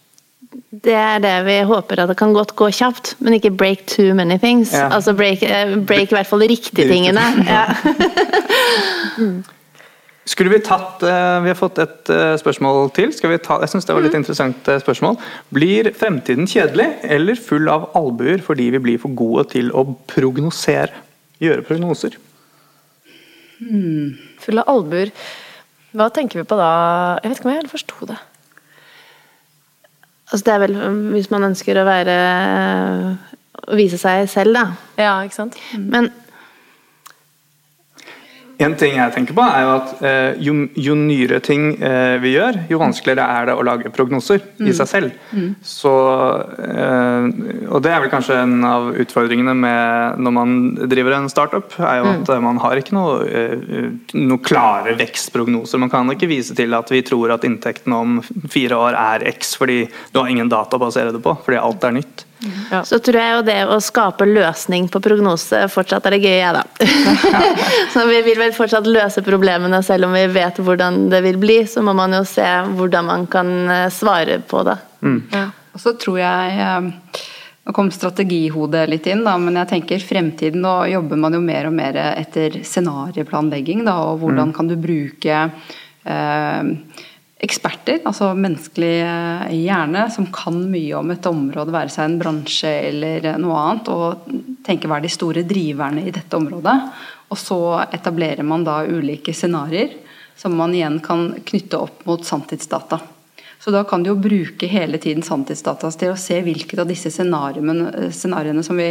Det 0.71 0.95
er 0.97 1.21
det 1.21 1.35
vi 1.47 1.59
håper 1.69 2.03
at 2.03 2.11
det 2.13 2.17
kan 2.21 2.33
godt 2.37 2.55
gå 2.57 2.71
kjapt, 2.73 3.15
men 3.25 3.37
ikke 3.37 3.53
break 3.57 3.87
too 3.91 4.15
many 4.17 4.39
things. 4.41 4.73
Ja. 4.77 4.89
Altså 4.95 5.15
break, 5.17 5.43
eh, 5.43 5.77
break 5.77 6.13
i 6.13 6.19
hvert 6.19 6.29
fall 6.29 6.45
de 6.45 6.51
riktige 6.53 6.89
tingene. 6.89 7.25
Ja. 7.49 7.65
Skulle 10.29 10.53
vi 10.53 10.59
tatt 10.61 11.03
eh, 11.09 11.39
Vi 11.41 11.49
har 11.49 11.57
fått 11.57 11.79
et 11.81 12.11
spørsmål 12.43 12.91
til. 12.97 13.13
Skal 13.17 13.33
vi 13.33 13.41
ta, 13.41 13.57
jeg 13.65 13.73
synes 13.73 13.89
det 13.89 13.97
var 13.97 14.05
litt 14.05 14.17
interessant 14.19 14.69
eh, 14.69 14.81
spørsmål. 14.85 15.17
Blir 15.57 15.89
fremtiden 15.97 16.49
kjedelig 16.49 16.91
eller 17.17 17.41
full 17.41 17.69
av 17.73 17.89
albuer 17.99 18.45
fordi 18.45 18.69
vi 18.77 18.85
blir 18.85 19.01
for 19.01 19.17
gode 19.17 19.49
til 19.57 19.73
å 19.73 19.87
prognosere? 20.13 20.93
Gjøre 21.41 21.65
prognoser? 21.65 22.19
Full 23.59 24.63
av 24.63 24.71
albuer. 24.71 25.13
Hva 25.97 26.09
tenker 26.15 26.41
vi 26.41 26.49
på 26.49 26.59
da? 26.59 26.69
Jeg 27.23 27.31
vet 27.31 27.41
ikke 27.41 27.49
om 27.49 27.53
jeg 27.53 27.63
helt 27.63 27.75
forsto 27.75 28.09
det. 28.11 28.19
Altså 30.29 30.45
det 30.45 30.55
er 30.55 30.63
vel 30.67 30.77
um, 30.77 31.03
hvis 31.15 31.31
man 31.33 31.47
ønsker 31.49 31.81
å 31.81 31.87
være 31.89 32.17
å 33.69 33.77
vise 33.79 33.99
seg 34.01 34.29
selv, 34.31 34.57
da. 34.57 34.65
Ja, 35.01 35.15
ikke 35.25 35.39
sant? 35.39 35.57
Men 35.79 36.11
En 38.59 38.75
ting 38.75 38.97
jeg 38.97 39.15
tenker 39.15 39.37
på 39.39 39.43
er 39.47 39.61
jo 39.63 39.71
at 39.77 40.01
eh, 40.03 40.41
jo, 40.43 40.53
jo 40.75 40.95
nyere 40.99 41.39
ting 41.45 41.69
eh, 41.79 42.17
vi 42.19 42.33
gjør, 42.33 42.57
jo 42.67 42.81
vanskeligere 42.81 43.27
er 43.31 43.47
det 43.47 43.55
å 43.55 43.63
lage 43.67 43.93
prognoser 43.95 44.43
i 44.59 44.75
seg 44.75 44.89
selv. 44.91 45.21
Så, 45.63 45.93
eh, 46.67 47.29
og 47.69 47.85
det 47.85 47.93
er 47.95 48.03
vel 48.03 48.11
kanskje 48.11 48.41
en 48.43 48.57
av 48.67 48.91
utfordringene 48.99 49.55
med 49.55 50.19
når 50.27 50.35
man 50.35 50.57
driver 50.91 51.15
en 51.21 51.31
startup, 51.31 51.77
er 51.79 52.01
jo 52.01 52.11
at 52.17 52.33
mm. 52.35 52.49
man 52.49 52.59
har 52.65 52.83
ikke 52.83 52.97
noe, 52.99 53.21
eh, 53.31 53.87
noe 54.19 54.43
klare 54.43 54.97
vekstprognoser. 54.99 55.79
Man 55.79 55.95
kan 55.95 56.11
ikke 56.11 56.31
vise 56.31 56.57
til 56.59 56.75
at 56.75 56.91
vi 56.91 57.05
tror 57.07 57.37
at 57.37 57.47
inntekten 57.47 57.95
om 57.95 58.19
fire 58.51 58.81
år 58.89 58.99
er 58.99 59.29
X, 59.37 59.55
fordi 59.61 59.85
du 60.11 60.19
har 60.19 60.35
ingen 60.35 60.51
data 60.51 60.81
å 60.81 60.83
basere 60.83 61.15
det 61.15 61.23
på, 61.23 61.39
fordi 61.47 61.63
alt 61.63 61.87
er 61.87 62.01
nytt. 62.01 62.27
Så 62.87 62.99
tror 63.03 63.19
jeg 63.19 63.35
jo 63.35 63.45
det 63.47 63.57
å 63.67 63.79
skape 63.83 64.27
løsning 64.29 64.87
på 64.93 65.01
prognose 65.03 65.65
fortsatt 65.73 66.07
er 66.07 66.15
det 66.15 66.21
gøye, 66.23 66.37
jeg, 66.39 66.55
da. 66.55 66.63
så 67.93 68.05
vi 68.07 68.21
vil 68.27 68.39
vel 68.39 68.55
fortsatt 68.55 68.87
løse 68.87 69.25
problemene 69.27 69.81
selv 69.87 70.07
om 70.09 70.15
vi 70.15 70.23
vet 70.31 70.61
hvordan 70.63 71.09
det 71.13 71.23
vil 71.27 71.41
bli. 71.41 71.59
Så 71.67 71.83
må 71.85 71.97
man 71.99 72.15
jo 72.15 72.23
se 72.29 72.47
hvordan 72.79 73.09
man 73.11 73.27
kan 73.31 73.51
eh, 73.75 73.89
svare 73.95 74.39
på 74.47 74.63
det. 74.69 74.79
Og 75.75 75.83
så 75.83 75.97
tror 75.99 76.23
jeg 76.23 76.63
eh, 76.63 77.27
Nå 77.69 77.75
kom 77.77 77.91
strategihodet 77.93 78.87
litt 78.89 79.05
inn, 79.13 79.27
da, 79.27 79.35
men 79.37 79.59
jeg 79.61 79.69
tenker 79.75 80.01
fremtiden 80.01 80.63
Nå 80.65 80.73
jobber 80.89 81.19
man 81.21 81.35
jo 81.37 81.43
mer 81.45 81.67
og 81.69 81.75
mer 81.77 81.99
etter 82.15 82.63
scenarieplanlegging, 82.65 83.83
da, 83.85 83.99
og 84.09 84.23
hvordan 84.23 84.55
kan 84.57 84.71
du 84.71 84.79
bruke 84.81 85.43
eh, 86.09 86.71
eksperter, 87.39 88.01
altså 88.09 88.33
menneskelig 88.35 88.95
eh, 89.05 89.53
hjerne, 89.61 90.09
som 90.11 90.27
kan 90.35 90.59
mye 90.73 90.97
om 90.99 91.13
et 91.15 91.27
område, 91.31 91.75
være 91.75 91.93
seg 91.95 92.09
en 92.09 92.19
bransje 92.19 92.73
eller 92.89 93.29
noe 93.39 93.61
annet, 93.63 93.91
og 93.95 94.65
tenke 94.67 94.91
hva 94.91 94.99
er 94.99 95.07
de 95.07 95.13
store 95.13 95.45
driverne 95.47 96.03
i 96.09 96.15
dette 96.15 96.39
området. 96.39 96.77
Og 97.29 97.39
så 97.39 97.61
etablerer 97.95 98.47
man 98.47 98.65
da 98.67 98.81
ulike 98.89 99.35
scenarioer 99.37 99.95
som 100.39 100.55
man 100.55 100.75
igjen 100.75 100.99
kan 101.03 101.33
knytte 101.47 101.79
opp 101.83 102.05
mot 102.07 102.27
sanntidsdata. 102.27 103.01
Så 103.59 103.73
da 103.75 103.83
kan 103.87 104.05
du 104.05 104.13
jo 104.13 104.19
bruke 104.23 104.69
hele 104.71 105.01
tiden 105.03 105.25
sanntidsdata 105.27 105.91
til 105.99 106.13
å 106.15 106.19
se 106.19 106.39
hvilket 106.47 106.79
av 106.79 106.91
disse 106.91 107.11
scenarioene, 107.11 108.11
scenarioene 108.15 108.63
som 108.67 108.79
vi 108.79 108.87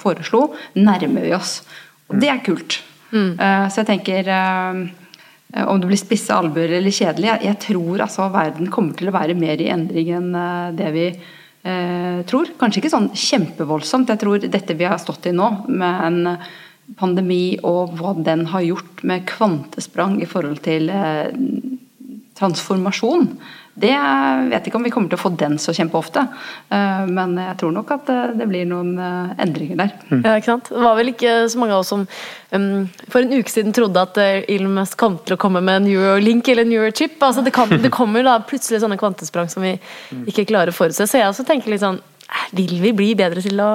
foreslo, 0.00 0.50
nærmer 0.76 1.24
vi 1.24 1.32
oss. 1.32 1.62
Og 2.12 2.20
det 2.20 2.28
er 2.28 2.42
kult. 2.44 2.82
Mm. 3.12 3.40
Så 3.72 3.80
jeg 3.80 3.88
tenker 3.88 4.28
om 5.52 5.80
det 5.80 5.90
blir 5.90 6.00
spisse 6.00 6.32
albuer 6.32 6.78
eller 6.78 6.94
kjedelig. 6.94 7.30
Jeg, 7.44 7.58
tror 7.66 8.04
altså 8.06 8.28
verden 8.32 8.70
kommer 8.72 8.96
til 8.96 9.10
å 9.10 9.14
være 9.14 9.36
mer 9.36 9.60
i 9.60 9.70
endring 9.74 10.12
enn 10.16 10.34
uh, 10.34 10.72
det 10.76 10.90
vi 10.96 11.06
tror. 12.26 12.48
Kanskje 12.58 12.80
ikke 12.80 12.90
sånn 12.90 13.04
kjempevoldsomt. 13.14 14.08
Jeg 14.10 14.18
tror 14.18 14.42
dette 14.50 14.74
vi 14.74 14.86
har 14.90 14.98
stått 14.98 15.28
i 15.30 15.34
nå, 15.36 15.46
med 15.70 16.00
en 16.08 16.96
pandemi 16.98 17.54
og 17.62 17.92
hva 18.00 18.16
den 18.18 18.48
har 18.50 18.64
gjort 18.66 19.04
med 19.06 19.22
kvantesprang 19.30 20.16
i 20.18 20.26
forhold 20.26 20.58
til 20.64 20.90
transformasjon, 22.38 23.28
det 23.74 23.92
vet 24.50 24.66
ikke 24.68 24.76
om 24.76 24.84
vi 24.84 24.90
kommer 24.92 25.08
til 25.08 25.16
å 25.16 25.22
få 25.22 25.30
den 25.40 25.54
så 25.60 25.72
kjempeofte. 25.72 26.26
Eh, 26.68 27.04
men 27.08 27.32
jeg 27.40 27.54
tror 27.62 27.70
nok 27.72 27.92
at 27.94 28.10
eh, 28.12 28.34
det 28.36 28.46
blir 28.50 28.66
noen 28.68 28.90
eh, 29.00 29.30
endringer 29.40 29.78
der. 29.80 29.94
Mm. 30.10 30.18
Ja, 30.20 30.34
ikke 30.36 30.50
sant? 30.50 30.68
Det 30.68 30.82
var 30.84 30.98
vel 30.98 31.12
ikke 31.14 31.32
så 31.48 31.60
mange 31.60 31.78
av 31.78 31.80
oss 31.80 31.92
som 31.94 32.02
um, 32.52 32.82
for 33.08 33.24
en 33.24 33.32
uke 33.32 33.52
siden 33.52 33.72
trodde 33.72 34.02
at 34.04 34.20
Elon 34.20 34.76
Musk 34.76 34.98
kom 35.00 35.16
til 35.24 35.38
å 35.38 35.40
komme 35.40 35.64
med 35.64 35.80
en 35.80 35.88
Eurolink 35.94 36.52
eller 36.52 36.68
en 36.68 36.76
Eurochip. 36.76 37.16
Altså 37.24 37.44
det, 37.46 37.54
kan, 37.56 37.72
det 37.72 37.94
kommer 37.94 38.28
da 38.28 38.36
plutselig 38.44 38.82
sånne 38.84 39.00
kvantesprang 39.00 39.48
som 39.52 39.64
vi 39.64 39.78
ikke 40.28 40.50
klarer 40.52 40.74
å 40.74 40.76
forutse. 40.76 41.08
Så 41.08 41.22
jeg 41.22 41.32
også 41.32 41.48
tenker 41.48 41.72
litt 41.72 41.84
sånn 41.84 42.00
Vil 42.56 42.76
vi 42.80 42.92
bli 42.96 43.10
bedre 43.16 43.40
til 43.44 43.60
å 43.60 43.72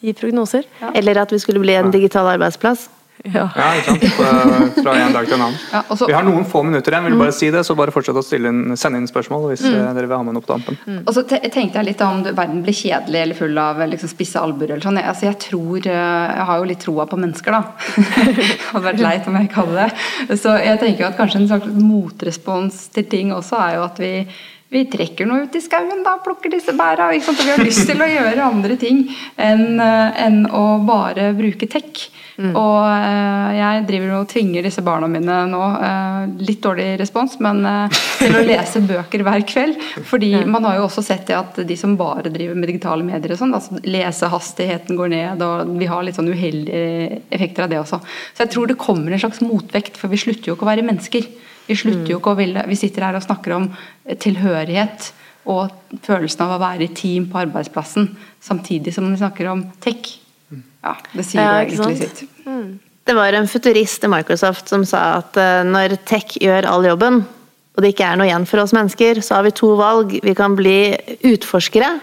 gi 0.00 0.14
prognoser? 0.14 0.70
Ja. 0.80 0.94
Eller 0.94 1.18
at 1.24 1.34
vi 1.34 1.42
skulle 1.42 1.62
bli 1.62 1.74
en 1.74 1.90
digital 1.90 2.30
arbeidsplass? 2.30 2.86
Ja. 3.34 3.46
ja, 3.56 3.66
ikke 3.76 3.94
sant. 4.08 4.80
Fra 4.80 4.94
en 4.96 5.12
dag 5.14 5.26
til 5.28 5.36
en 5.36 5.44
annen. 5.44 5.58
Ja, 5.72 5.82
også, 5.92 6.06
vi 6.08 6.14
har 6.16 6.24
noen 6.24 6.46
få 6.48 6.62
minutter 6.64 6.94
igjen, 6.94 7.06
vil 7.10 7.18
bare 7.20 7.34
si 7.36 7.50
det, 7.52 7.62
så 7.66 7.76
bare 7.78 7.92
fortsett 7.94 8.16
å 8.16 8.22
inn, 8.36 8.76
sende 8.80 9.00
inn 9.00 9.08
spørsmål 9.10 9.48
hvis 9.50 9.64
mm. 9.66 9.76
Eh, 9.80 9.90
dere 9.96 10.08
vil 10.08 10.16
ha 10.16 10.24
med 10.26 10.36
noe 10.36 10.44
på 10.44 10.52
dampen. 10.52 10.78
Mm. 10.86 11.02
Og 11.04 11.12
så 11.16 11.24
tenkte 11.28 11.78
jeg 11.78 11.88
litt 11.90 12.04
om 12.04 12.22
verden 12.24 12.62
blir 12.64 12.76
kjedelig 12.76 13.22
eller 13.24 13.38
full 13.38 13.60
av 13.60 13.82
liksom, 13.92 14.12
spisse 14.12 14.40
albuer 14.40 14.72
eller 14.72 14.84
sånn. 14.84 15.00
Altså, 15.02 15.28
jeg 15.28 15.38
tror 15.46 15.88
eh, 15.88 16.30
Jeg 16.30 16.46
har 16.50 16.62
jo 16.62 16.70
litt 16.70 16.84
troa 16.84 17.06
på 17.10 17.18
mennesker, 17.20 17.58
da. 17.58 17.60
det 18.40 18.46
hadde 18.70 18.86
vært 18.88 19.04
leit 19.04 19.28
om 19.28 19.36
jeg 19.38 19.50
ikke 19.50 19.66
hadde 19.66 19.84
det. 19.84 20.38
Så 20.40 20.56
jeg 20.60 20.80
tenker 20.82 21.04
jo 21.04 21.10
at 21.10 21.20
kanskje 21.20 21.42
en 21.42 21.50
slags 21.52 21.76
motrespons 21.76 22.86
til 22.94 23.10
ting 23.10 23.34
også 23.36 23.60
er 23.60 23.76
jo 23.78 23.84
at 23.86 24.00
vi 24.00 24.14
vi 24.70 24.84
trekker 24.86 25.26
noe 25.26 25.48
ut 25.48 25.56
i 25.58 25.60
skauen, 25.62 26.04
da, 26.06 26.14
plukker 26.22 26.52
disse 26.52 26.70
bæra. 26.78 27.08
Vi 27.10 27.18
har 27.50 27.62
lyst 27.64 27.88
til 27.88 27.98
å 27.98 28.06
gjøre 28.06 28.44
andre 28.46 28.76
ting 28.78 29.02
enn, 29.34 29.80
eh, 29.82 30.20
enn 30.22 30.44
å 30.46 30.78
bare 30.86 31.32
bruke 31.34 31.66
tech. 31.70 32.04
Mm. 32.40 32.54
Og 32.56 32.76
uh, 32.86 33.50
jeg 33.52 33.82
driver 33.84 34.12
og 34.16 34.28
tvinger 34.30 34.64
disse 34.64 34.80
barna 34.80 35.10
mine 35.10 35.34
nå, 35.50 35.58
uh, 35.82 36.22
litt 36.40 36.62
dårlig 36.64 36.94
respons, 37.02 37.34
men 37.44 37.60
til 38.16 38.38
å 38.38 38.44
lese 38.46 38.80
bøker 38.86 39.26
hver 39.26 39.44
kveld. 39.50 39.82
Fordi 40.08 40.30
man 40.48 40.64
har 40.64 40.78
jo 40.78 40.86
også 40.86 41.04
sett 41.04 41.26
det 41.28 41.36
at 41.36 41.60
de 41.66 41.76
som 41.76 41.98
bare 42.00 42.32
driver 42.32 42.56
med 42.56 42.70
digitale 42.70 43.04
medier 43.04 43.34
og 43.34 43.42
sånn, 43.42 43.52
altså 43.58 43.82
lesehastigheten 43.84 44.96
går 44.96 45.12
ned, 45.12 45.44
og 45.44 45.74
vi 45.82 45.90
har 45.90 46.06
litt 46.06 46.16
sånn 46.16 46.30
uheldige 46.30 47.20
effekter 47.28 47.66
av 47.66 47.74
det 47.74 47.82
også. 47.82 48.00
Så 48.32 48.46
jeg 48.46 48.54
tror 48.54 48.70
det 48.70 48.80
kommer 48.80 49.12
en 49.12 49.26
slags 49.26 49.42
motvekt, 49.44 49.98
for 50.00 50.14
vi 50.14 50.22
slutter 50.22 50.52
jo 50.52 50.56
ikke 50.56 50.68
å 50.68 50.72
være 50.72 50.86
mennesker. 50.86 51.26
Vi 51.70 51.78
slutter 51.78 52.10
jo 52.10 52.18
mm. 52.18 52.20
ikke 52.20 52.32
å 52.32 52.38
ville 52.38 52.66
Vi 52.66 52.78
sitter 52.78 53.06
her 53.06 53.18
og 53.18 53.22
snakker 53.24 53.54
om 53.54 53.70
tilhørighet 54.18 55.12
og 55.50 56.00
følelsen 56.04 56.44
av 56.44 56.56
å 56.56 56.60
være 56.60 56.86
i 56.86 56.92
team 56.94 57.26
på 57.30 57.40
arbeidsplassen, 57.40 58.10
samtidig 58.44 58.92
som 58.94 59.06
vi 59.08 59.18
snakker 59.18 59.48
om 59.50 59.64
tech. 59.82 60.16
Ja, 60.50 60.94
det 61.14 61.24
sier 61.26 61.42
ja, 61.42 61.62
egentlig 61.64 61.96
sitt. 62.00 62.24
Mm. 62.44 62.78
Det 63.08 63.16
var 63.16 63.34
en 63.34 63.48
futurist 63.48 64.04
i 64.04 64.10
Microsoft 64.12 64.70
som 64.70 64.84
sa 64.86 65.16
at 65.18 65.38
uh, 65.40 65.62
når 65.66 65.96
tech 66.08 66.36
gjør 66.40 66.68
all 66.68 66.84
jobben, 66.86 67.22
og 67.24 67.82
det 67.82 67.94
ikke 67.94 68.10
er 68.10 68.20
noe 68.20 68.28
igjen 68.28 68.46
for 68.48 68.62
oss 68.62 68.74
mennesker, 68.76 69.22
så 69.24 69.38
har 69.38 69.48
vi 69.48 69.54
to 69.56 69.72
valg. 69.80 70.12
Vi 70.22 70.34
kan 70.36 70.54
bli 70.58 70.92
utforskere, 71.32 71.94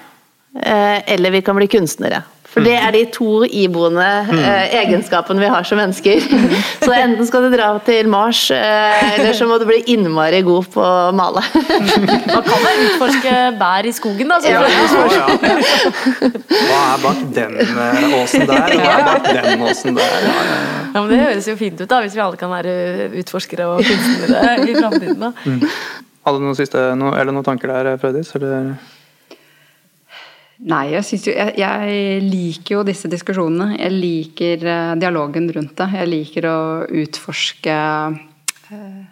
uh, 0.57 0.97
eller 1.05 1.37
vi 1.37 1.43
kan 1.45 1.57
bli 1.59 1.69
kunstnere. 1.71 2.23
For 2.57 2.65
det 2.65 2.73
er 2.73 2.93
de 2.95 3.03
to 3.13 3.43
iboende 3.45 4.05
eh, 4.33 4.71
egenskapene 4.79 5.43
vi 5.43 5.49
har 5.53 5.65
som 5.67 5.77
mennesker. 5.77 6.23
Så 6.87 6.89
enten 6.95 7.27
skal 7.29 7.45
du 7.45 7.53
dra 7.53 7.67
til 7.85 8.09
Mars, 8.09 8.47
eh, 8.49 9.11
eller 9.13 9.35
så 9.37 9.45
må 9.45 9.59
du 9.61 9.67
bli 9.69 9.77
innmari 9.93 10.39
god 10.45 10.65
på 10.73 10.81
å 10.81 11.11
male. 11.13 11.43
Man 12.33 12.41
kan 12.47 12.65
da 12.65 12.71
utforske 12.87 13.35
bær 13.59 13.85
i 13.85 13.93
skogen, 13.93 14.31
da. 14.31 14.39
Ja, 14.47 14.63
ja, 14.65 15.27
Hva 16.47 16.81
er 16.81 17.03
bak 17.03 17.21
den 17.37 17.59
eh, 17.61 18.17
åsen 18.17 18.47
der, 18.49 18.75
hva 18.81 18.91
er 18.95 19.05
bak 19.05 19.29
den 19.29 19.65
åsen 19.67 20.01
der? 20.01 20.19
Ja, 20.25 20.97
men 20.97 21.13
Det 21.13 21.21
høres 21.21 21.51
jo 21.51 21.57
fint 21.59 21.77
ut, 21.81 21.89
da, 21.91 22.01
hvis 22.01 22.17
vi 22.17 22.25
alle 22.25 22.41
kan 22.41 22.53
være 22.53 23.11
utforskere 23.21 23.69
og 23.69 23.85
kunstnere 23.85 24.57
i 24.65 24.77
framtiden. 24.79 25.29
Mm. 25.45 25.65
Hadde 26.25 26.41
du 26.41 26.47
noen 26.49 26.57
siste, 26.57 26.89
eller 26.89 27.33
noen 27.35 27.45
tanker 27.45 27.75
der, 27.75 27.97
Frøydis? 28.01 28.33
Eller? 28.39 28.73
Nei, 30.65 30.87
jeg, 30.89 31.05
jo, 31.21 31.33
jeg, 31.35 31.53
jeg, 31.61 32.21
liker 32.25 32.79
jo 32.79 32.85
disse 32.87 33.09
diskusjonene. 33.11 33.75
Jeg 33.77 33.93
liker 33.93 34.63
uh, 34.65 34.95
dialogen 34.97 35.51
rundt 35.53 35.75
det. 35.77 35.87
Jeg 35.99 36.09
liker 36.09 36.47
å 36.49 36.57
utforske 37.03 37.75
uh, 38.71 39.03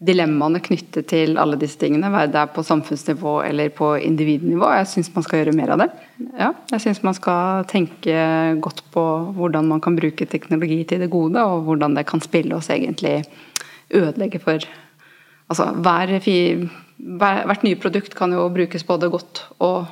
dilemmaene 0.00 0.62
knyttet 0.62 1.08
til 1.10 1.34
alle 1.42 1.58
disse 1.58 1.80
tingene. 1.80 2.12
Være 2.14 2.30
det 2.30 2.38
er 2.44 2.52
på 2.54 2.62
samfunnsnivå 2.64 3.34
eller 3.48 3.74
på 3.74 3.92
individnivå. 3.98 4.68
Jeg 4.78 4.90
syns 4.92 5.10
man 5.16 5.26
skal 5.26 5.42
gjøre 5.42 5.56
mer 5.58 5.74
av 5.74 5.82
det. 5.82 5.88
Ja, 6.38 6.52
jeg 6.70 6.84
syns 6.86 7.02
man 7.02 7.18
skal 7.18 7.66
tenke 7.70 8.20
godt 8.62 8.84
på 8.94 9.04
hvordan 9.36 9.66
man 9.72 9.82
kan 9.82 9.98
bruke 9.98 10.28
teknologi 10.30 10.84
til 10.86 11.02
det 11.02 11.10
gode, 11.10 11.42
og 11.42 11.66
hvordan 11.66 11.98
det 11.98 12.06
kan 12.08 12.22
spille 12.22 12.54
oss 12.56 12.70
egentlig 12.70 13.24
ødelegge 13.90 14.42
for 14.42 14.70
Altså, 15.50 15.64
hver, 15.82 16.12
hvert 17.50 17.64
nye 17.66 17.78
produkt 17.82 18.12
kan 18.14 18.30
jo 18.30 18.44
brukes 18.54 18.84
både 18.86 19.08
godt 19.10 19.40
og 19.58 19.88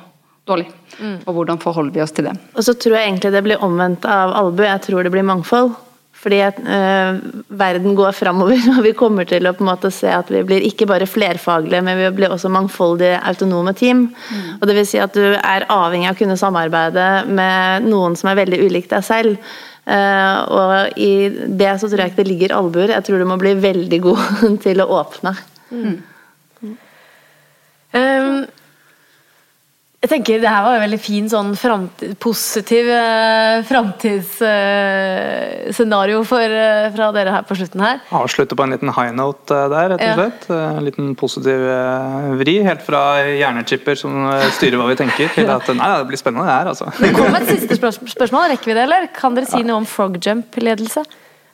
dårlig. 0.49 0.69
Mm. 0.99 1.19
Og 1.25 1.35
hvordan 1.35 1.61
forholder 1.61 1.95
vi 1.95 2.03
oss 2.03 2.15
til 2.15 2.27
det. 2.27 2.35
Og 2.55 2.65
så 2.65 2.75
tror 2.75 2.97
jeg 2.97 3.11
egentlig 3.11 3.31
det 3.35 3.45
blir 3.45 3.63
omvendt 3.65 4.07
av 4.09 4.33
albu. 4.35 4.65
Jeg 4.67 4.83
tror 4.87 5.05
det 5.05 5.13
blir 5.13 5.27
mangfold. 5.27 5.77
Fordi 6.19 6.39
at, 6.43 6.57
øh, 6.59 7.19
verden 7.59 7.95
går 7.95 8.11
framover, 8.11 8.59
og 8.77 8.83
vi 8.83 8.91
kommer 8.97 9.27
til 9.27 9.47
å 9.47 9.53
på 9.55 9.63
en 9.63 9.69
måte 9.71 9.91
se 9.93 10.09
at 10.11 10.27
vi 10.33 10.41
blir 10.43 10.65
ikke 10.67 10.87
bare 10.89 11.07
flerfaglige, 11.07 11.81
men 11.85 11.95
vi 11.95 12.09
blir 12.17 12.33
også 12.35 12.51
mangfoldige, 12.51 13.21
autonome 13.29 13.73
team. 13.73 14.09
Mm. 14.11 14.49
Og 14.59 14.67
det 14.67 14.75
vil 14.75 14.87
si 14.89 14.99
at 14.99 15.15
du 15.15 15.23
er 15.37 15.67
avhengig 15.71 16.09
av 16.09 16.17
å 16.17 16.19
kunne 16.19 16.39
samarbeide 16.39 17.07
med 17.31 17.87
noen 17.87 18.19
som 18.19 18.31
er 18.31 18.41
veldig 18.41 18.61
ulik 18.67 18.91
deg 18.91 19.05
selv. 19.07 19.55
Uh, 19.89 20.37
og 20.53 20.99
i 21.01 21.13
det 21.57 21.71
så 21.81 21.87
tror 21.87 22.03
jeg 22.03 22.11
ikke 22.11 22.19
det 22.19 22.29
ligger 22.29 22.57
albuer. 22.59 22.91
Jeg 22.93 23.07
tror 23.07 23.23
du 23.23 23.25
må 23.29 23.39
bli 23.41 23.55
veldig 23.57 23.99
god 24.03 24.43
til 24.65 24.83
å 24.83 24.89
åpne. 24.99 25.33
Mm. 25.71 25.95
Um, 27.89 28.43
jeg 29.99 30.13
tenker 30.13 30.37
Det 30.39 30.47
her 30.47 30.61
var 30.63 30.77
en 30.77 30.85
veldig 30.85 30.99
fin, 31.03 31.25
sånn 31.27 31.49
framtid, 31.59 32.13
positiv 32.23 32.87
eh, 32.93 33.59
framtidsscenario 33.67 36.21
eh, 36.23 36.23
uh, 36.23 36.87
fra 36.95 37.11
dere 37.17 37.33
her 37.35 37.43
på 37.43 37.51
slutten 37.59 37.83
her. 37.83 37.99
Avslutte 38.15 38.55
på 38.55 38.63
en 38.63 38.71
liten 38.71 38.87
high 38.95 39.11
note 39.11 39.51
eh, 39.51 39.67
der, 39.73 39.91
rett 39.91 39.99
og 40.05 40.15
slett. 40.21 40.47
Ja. 40.47 40.71
En 40.77 40.85
liten 40.87 41.11
positiv 41.19 41.59
eh, 41.73 42.31
vri. 42.39 42.63
Helt 42.63 42.79
fra 42.87 43.27
hjernechipper 43.27 43.99
som 43.99 44.31
styrer 44.55 44.79
hva 44.79 44.87
vi 44.93 44.95
tenker, 45.01 45.27
til 45.35 45.51
at 45.57 45.67
nei, 45.75 45.91
det 45.99 46.07
blir 46.13 46.21
spennende 46.23 46.47
det 46.47 46.55
her, 46.55 46.71
altså. 46.71 46.87
Det 46.95 47.11
kom 47.19 47.35
et 47.35 47.51
siste 47.51 47.75
spørsmål. 47.75 48.55
Rekker 48.55 48.71
vi 48.71 48.79
det, 48.79 48.87
eller? 48.87 49.11
Kan 49.19 49.35
dere 49.35 49.51
si 49.51 49.59
noe 49.67 49.83
om 49.83 49.87
frogjump-ledelse? 49.97 51.03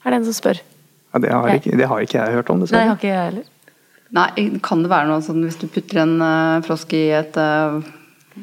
Er 0.06 0.08
det 0.14 0.22
en 0.22 0.30
som 0.30 0.38
spør? 0.38 0.62
Ja, 1.16 1.18
det, 1.26 1.34
har 1.34 1.50
ikke, 1.58 1.74
det, 1.82 1.88
har 1.90 1.98
ikke, 2.06 2.22
jeg 2.22 2.38
hørt 2.38 2.54
om, 2.54 2.62
dessverre. 2.62 2.84
Nei, 2.84 2.94
har 2.94 2.98
ikke 3.02 3.10
jeg 3.10 3.26
heller. 3.32 3.46
Nei, 4.22 4.30
kan 4.62 4.86
det 4.86 4.94
være 4.94 5.10
noe 5.10 5.26
sånn 5.26 5.42
hvis 5.48 5.58
du 5.58 5.66
putter 5.66 6.06
en 6.06 6.20
uh, 6.22 6.62
frosk 6.68 6.94
i 6.94 7.08
et 7.18 7.34
uh, 7.42 7.82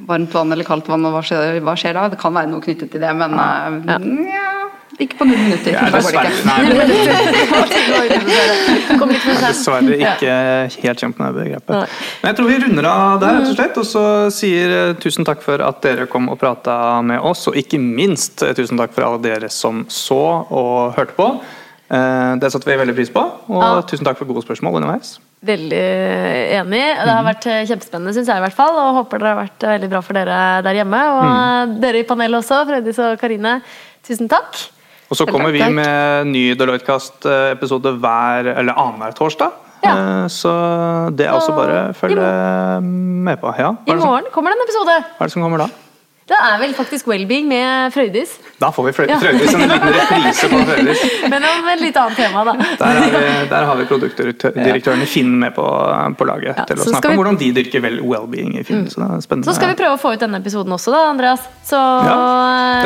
varmt 0.08 0.34
vann 0.34 0.52
eller 0.54 0.66
kaldt 0.66 0.88
vann, 0.90 1.04
og 1.08 1.16
hva 1.16 1.22
skjer, 1.26 1.60
hva 1.64 1.76
skjer, 1.78 1.98
da? 1.98 2.08
Det 2.12 2.20
kan 2.20 2.34
være 2.34 2.50
noe 2.52 2.64
knyttet 2.64 2.92
til 2.92 3.02
det, 3.02 3.12
men 3.18 3.36
ja. 3.36 3.98
Ja, 4.32 4.52
ikke 5.00 5.16
på 5.18 5.24
null 5.24 5.38
minutter. 5.40 5.72
Ja, 5.72 5.86
dessverre. 5.92 6.28
dessverre 9.40 9.96
ikke 9.96 10.34
helt 10.84 11.00
kjent 11.00 11.18
med 11.18 11.32
det 11.32 11.46
begrepet. 11.46 11.96
Men 12.20 12.30
jeg 12.30 12.38
tror 12.38 12.50
vi 12.50 12.58
runder 12.64 12.88
av 12.90 13.22
der, 13.22 13.38
rett 13.40 13.48
og 13.48 13.56
slett. 13.56 13.80
Og 13.80 13.88
så 13.88 14.04
sier 14.34 14.76
eh, 14.76 14.92
tusen 15.00 15.26
takk 15.28 15.40
for 15.44 15.64
at 15.64 15.80
dere 15.84 16.06
kom 16.12 16.28
og 16.32 16.38
prata 16.40 16.76
med 17.06 17.24
oss, 17.24 17.46
og 17.50 17.56
ikke 17.58 17.80
minst 17.82 18.44
eh, 18.44 18.54
tusen 18.58 18.80
takk 18.80 18.92
for 18.96 19.08
alle 19.08 19.22
dere 19.24 19.50
som 19.52 19.84
så 19.92 20.22
og 20.44 20.94
hørte 20.98 21.16
på. 21.16 21.28
Eh, 21.92 22.34
det 22.40 22.48
satte 22.52 22.70
vi 22.70 22.78
veldig 22.80 22.94
pris 22.96 23.10
på, 23.12 23.22
og 23.52 23.82
tusen 23.90 24.06
takk 24.06 24.16
for 24.16 24.30
gode 24.30 24.40
spørsmål 24.46 24.78
underveis. 24.80 25.18
Veldig 25.44 25.80
enig. 26.56 26.80
Det 26.80 27.08
har 27.10 27.18
mhm. 27.20 27.28
vært 27.28 27.48
eh, 27.50 27.64
kjempespennende, 27.68 28.14
syns 28.16 28.30
jeg 28.30 28.40
i 28.40 28.44
hvert 28.46 28.56
fall. 28.56 28.78
Og 28.80 29.00
håper 29.02 29.20
det 29.20 29.28
har 29.28 29.40
vært 29.42 29.66
veldig 29.74 29.90
bra 29.92 30.04
for 30.04 30.16
dere 30.16 30.38
der 30.64 30.78
hjemme. 30.80 31.00
Og 31.16 31.24
mm. 31.26 31.74
dere 31.82 32.00
i 32.00 32.06
panelet 32.08 32.40
også, 32.40 32.62
Fredis 32.70 33.02
og 33.02 33.18
Karine. 33.20 33.58
Tusen 34.06 34.30
takk. 34.30 34.62
Og 35.12 35.18
så 35.18 35.26
kommer 35.28 35.52
vi 35.52 35.60
med 35.68 36.30
ny 36.30 36.46
Deloitte-kast-episode 36.56 37.98
hver 38.00 38.48
eller 38.54 38.72
annenhver 38.72 39.12
torsdag. 39.18 39.60
Ja. 39.82 39.92
Eh, 39.92 40.26
Så 40.32 40.52
det 41.12 41.26
er 41.26 41.36
også 41.36 41.52
bare 41.58 41.78
å 41.90 41.94
følge 41.98 42.28
med 42.80 43.40
på. 43.42 43.52
Ja, 43.58 43.74
I 43.84 43.98
morgen 44.00 44.32
kommer 44.32 44.54
det 44.54 44.62
en 44.62 44.68
episode. 44.70 45.00
hva 45.18 45.26
er 45.26 45.28
det 45.28 45.34
som 45.34 45.44
kommer 45.44 45.66
da? 45.66 45.68
Det 46.32 46.38
er 46.48 46.54
vel 46.62 46.70
faktisk 46.72 47.08
Wellbeing 47.10 47.44
med 47.50 47.92
Frøydis. 47.92 48.30
Da 48.62 48.70
får 48.72 48.86
vi 48.86 48.92
Frø- 48.96 49.08
Ja. 49.10 49.18
Frøydis, 49.20 49.52
en 49.52 49.60
liten 49.68 49.92
reprise 49.98 50.48
på 50.48 50.60
Frøydis. 50.68 51.02
Men 51.28 51.44
om 51.44 51.66
et 51.74 51.82
litt 51.82 51.98
annet 52.00 52.16
tema, 52.16 52.44
da. 52.48 52.54
Der, 52.80 53.00
er 53.02 53.10
vi, 53.12 53.20
der 53.50 53.66
har 53.68 53.76
vi 53.76 53.84
produktdirektøren 53.90 55.02
i 55.04 55.08
Finn 55.10 55.34
med 55.42 55.52
på, 55.56 55.66
på 56.16 56.28
laget 56.30 56.54
Ja, 56.56 56.64
til 56.70 56.80
å 56.80 56.86
snakke 56.88 57.10
vi... 57.10 57.16
om 57.16 57.20
hvordan 57.20 57.38
de 57.42 57.50
dyrker 57.58 57.84
well-being 58.00 58.54
i 58.56 58.64
Finn. 58.64 58.86
Så 58.88 59.02
det 59.02 59.10
er 59.18 59.24
spennende. 59.26 59.50
Så 59.50 59.56
skal 59.58 59.74
vi 59.74 59.76
prøve 59.82 59.98
å 59.98 60.00
få 60.00 60.14
ut 60.16 60.24
denne 60.24 60.40
episoden 60.40 60.72
også, 60.78 60.94
da, 60.96 61.02
Andreas. 61.12 61.44
Så 61.68 61.76
Ja, 61.76 62.16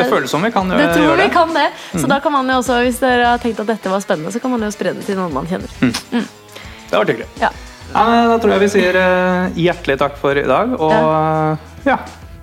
det 0.01 0.09
føles 0.11 0.33
som 0.35 0.43
vi 0.43 0.51
kan 0.51 0.67
gjøre 0.73 0.83
Det 0.83 0.91
tror 0.97 1.07
gjøre 1.07 1.15
vi 1.21 1.23
det. 1.23 1.31
kan 1.37 1.55
det. 1.55 1.67
Så 2.03 2.11
da 2.11 2.19
kan 2.27 2.35
man 2.35 2.51
jo 2.51 2.59
også, 2.59 2.81
hvis 2.83 2.99
dere 3.05 3.31
har 3.31 3.39
tenkt 3.45 3.63
at 3.63 3.71
dette 3.71 3.93
var 3.95 4.03
spennende, 4.03 4.33
så 4.35 4.43
kan 4.43 4.51
man 4.57 4.67
jo 4.67 4.73
spre 4.75 4.91
det 4.97 5.07
til 5.07 5.15
noen 5.21 5.31
man 5.39 5.47
kjenner. 5.47 5.71
Det 5.79 6.93
var 6.99 7.05
hyggelig. 7.07 7.31
Ja. 7.39 7.53
Ja, 7.95 8.03
da 8.27 8.35
tror 8.43 8.51
jeg 8.57 8.65
vi 8.65 8.71
sier 8.73 8.97
eh, 8.99 9.55
hjertelig 9.63 9.95
takk 10.03 10.17
for 10.19 10.35
i 10.35 10.43
dag, 10.43 10.73
og 10.75 11.87
ja, 11.87 11.95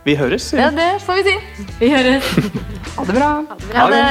vi 0.05 0.15
høres. 0.17 0.53
ja, 0.53 0.71
det 0.71 0.91
får 1.05 1.15
vi 1.21 1.23
si. 1.31 1.67
Vi 1.81 1.91
høres. 1.95 2.25
Ha 2.95 3.03
det 3.09 3.15
bra. 3.17 3.29
Ha 3.75 3.85
det. 3.91 4.03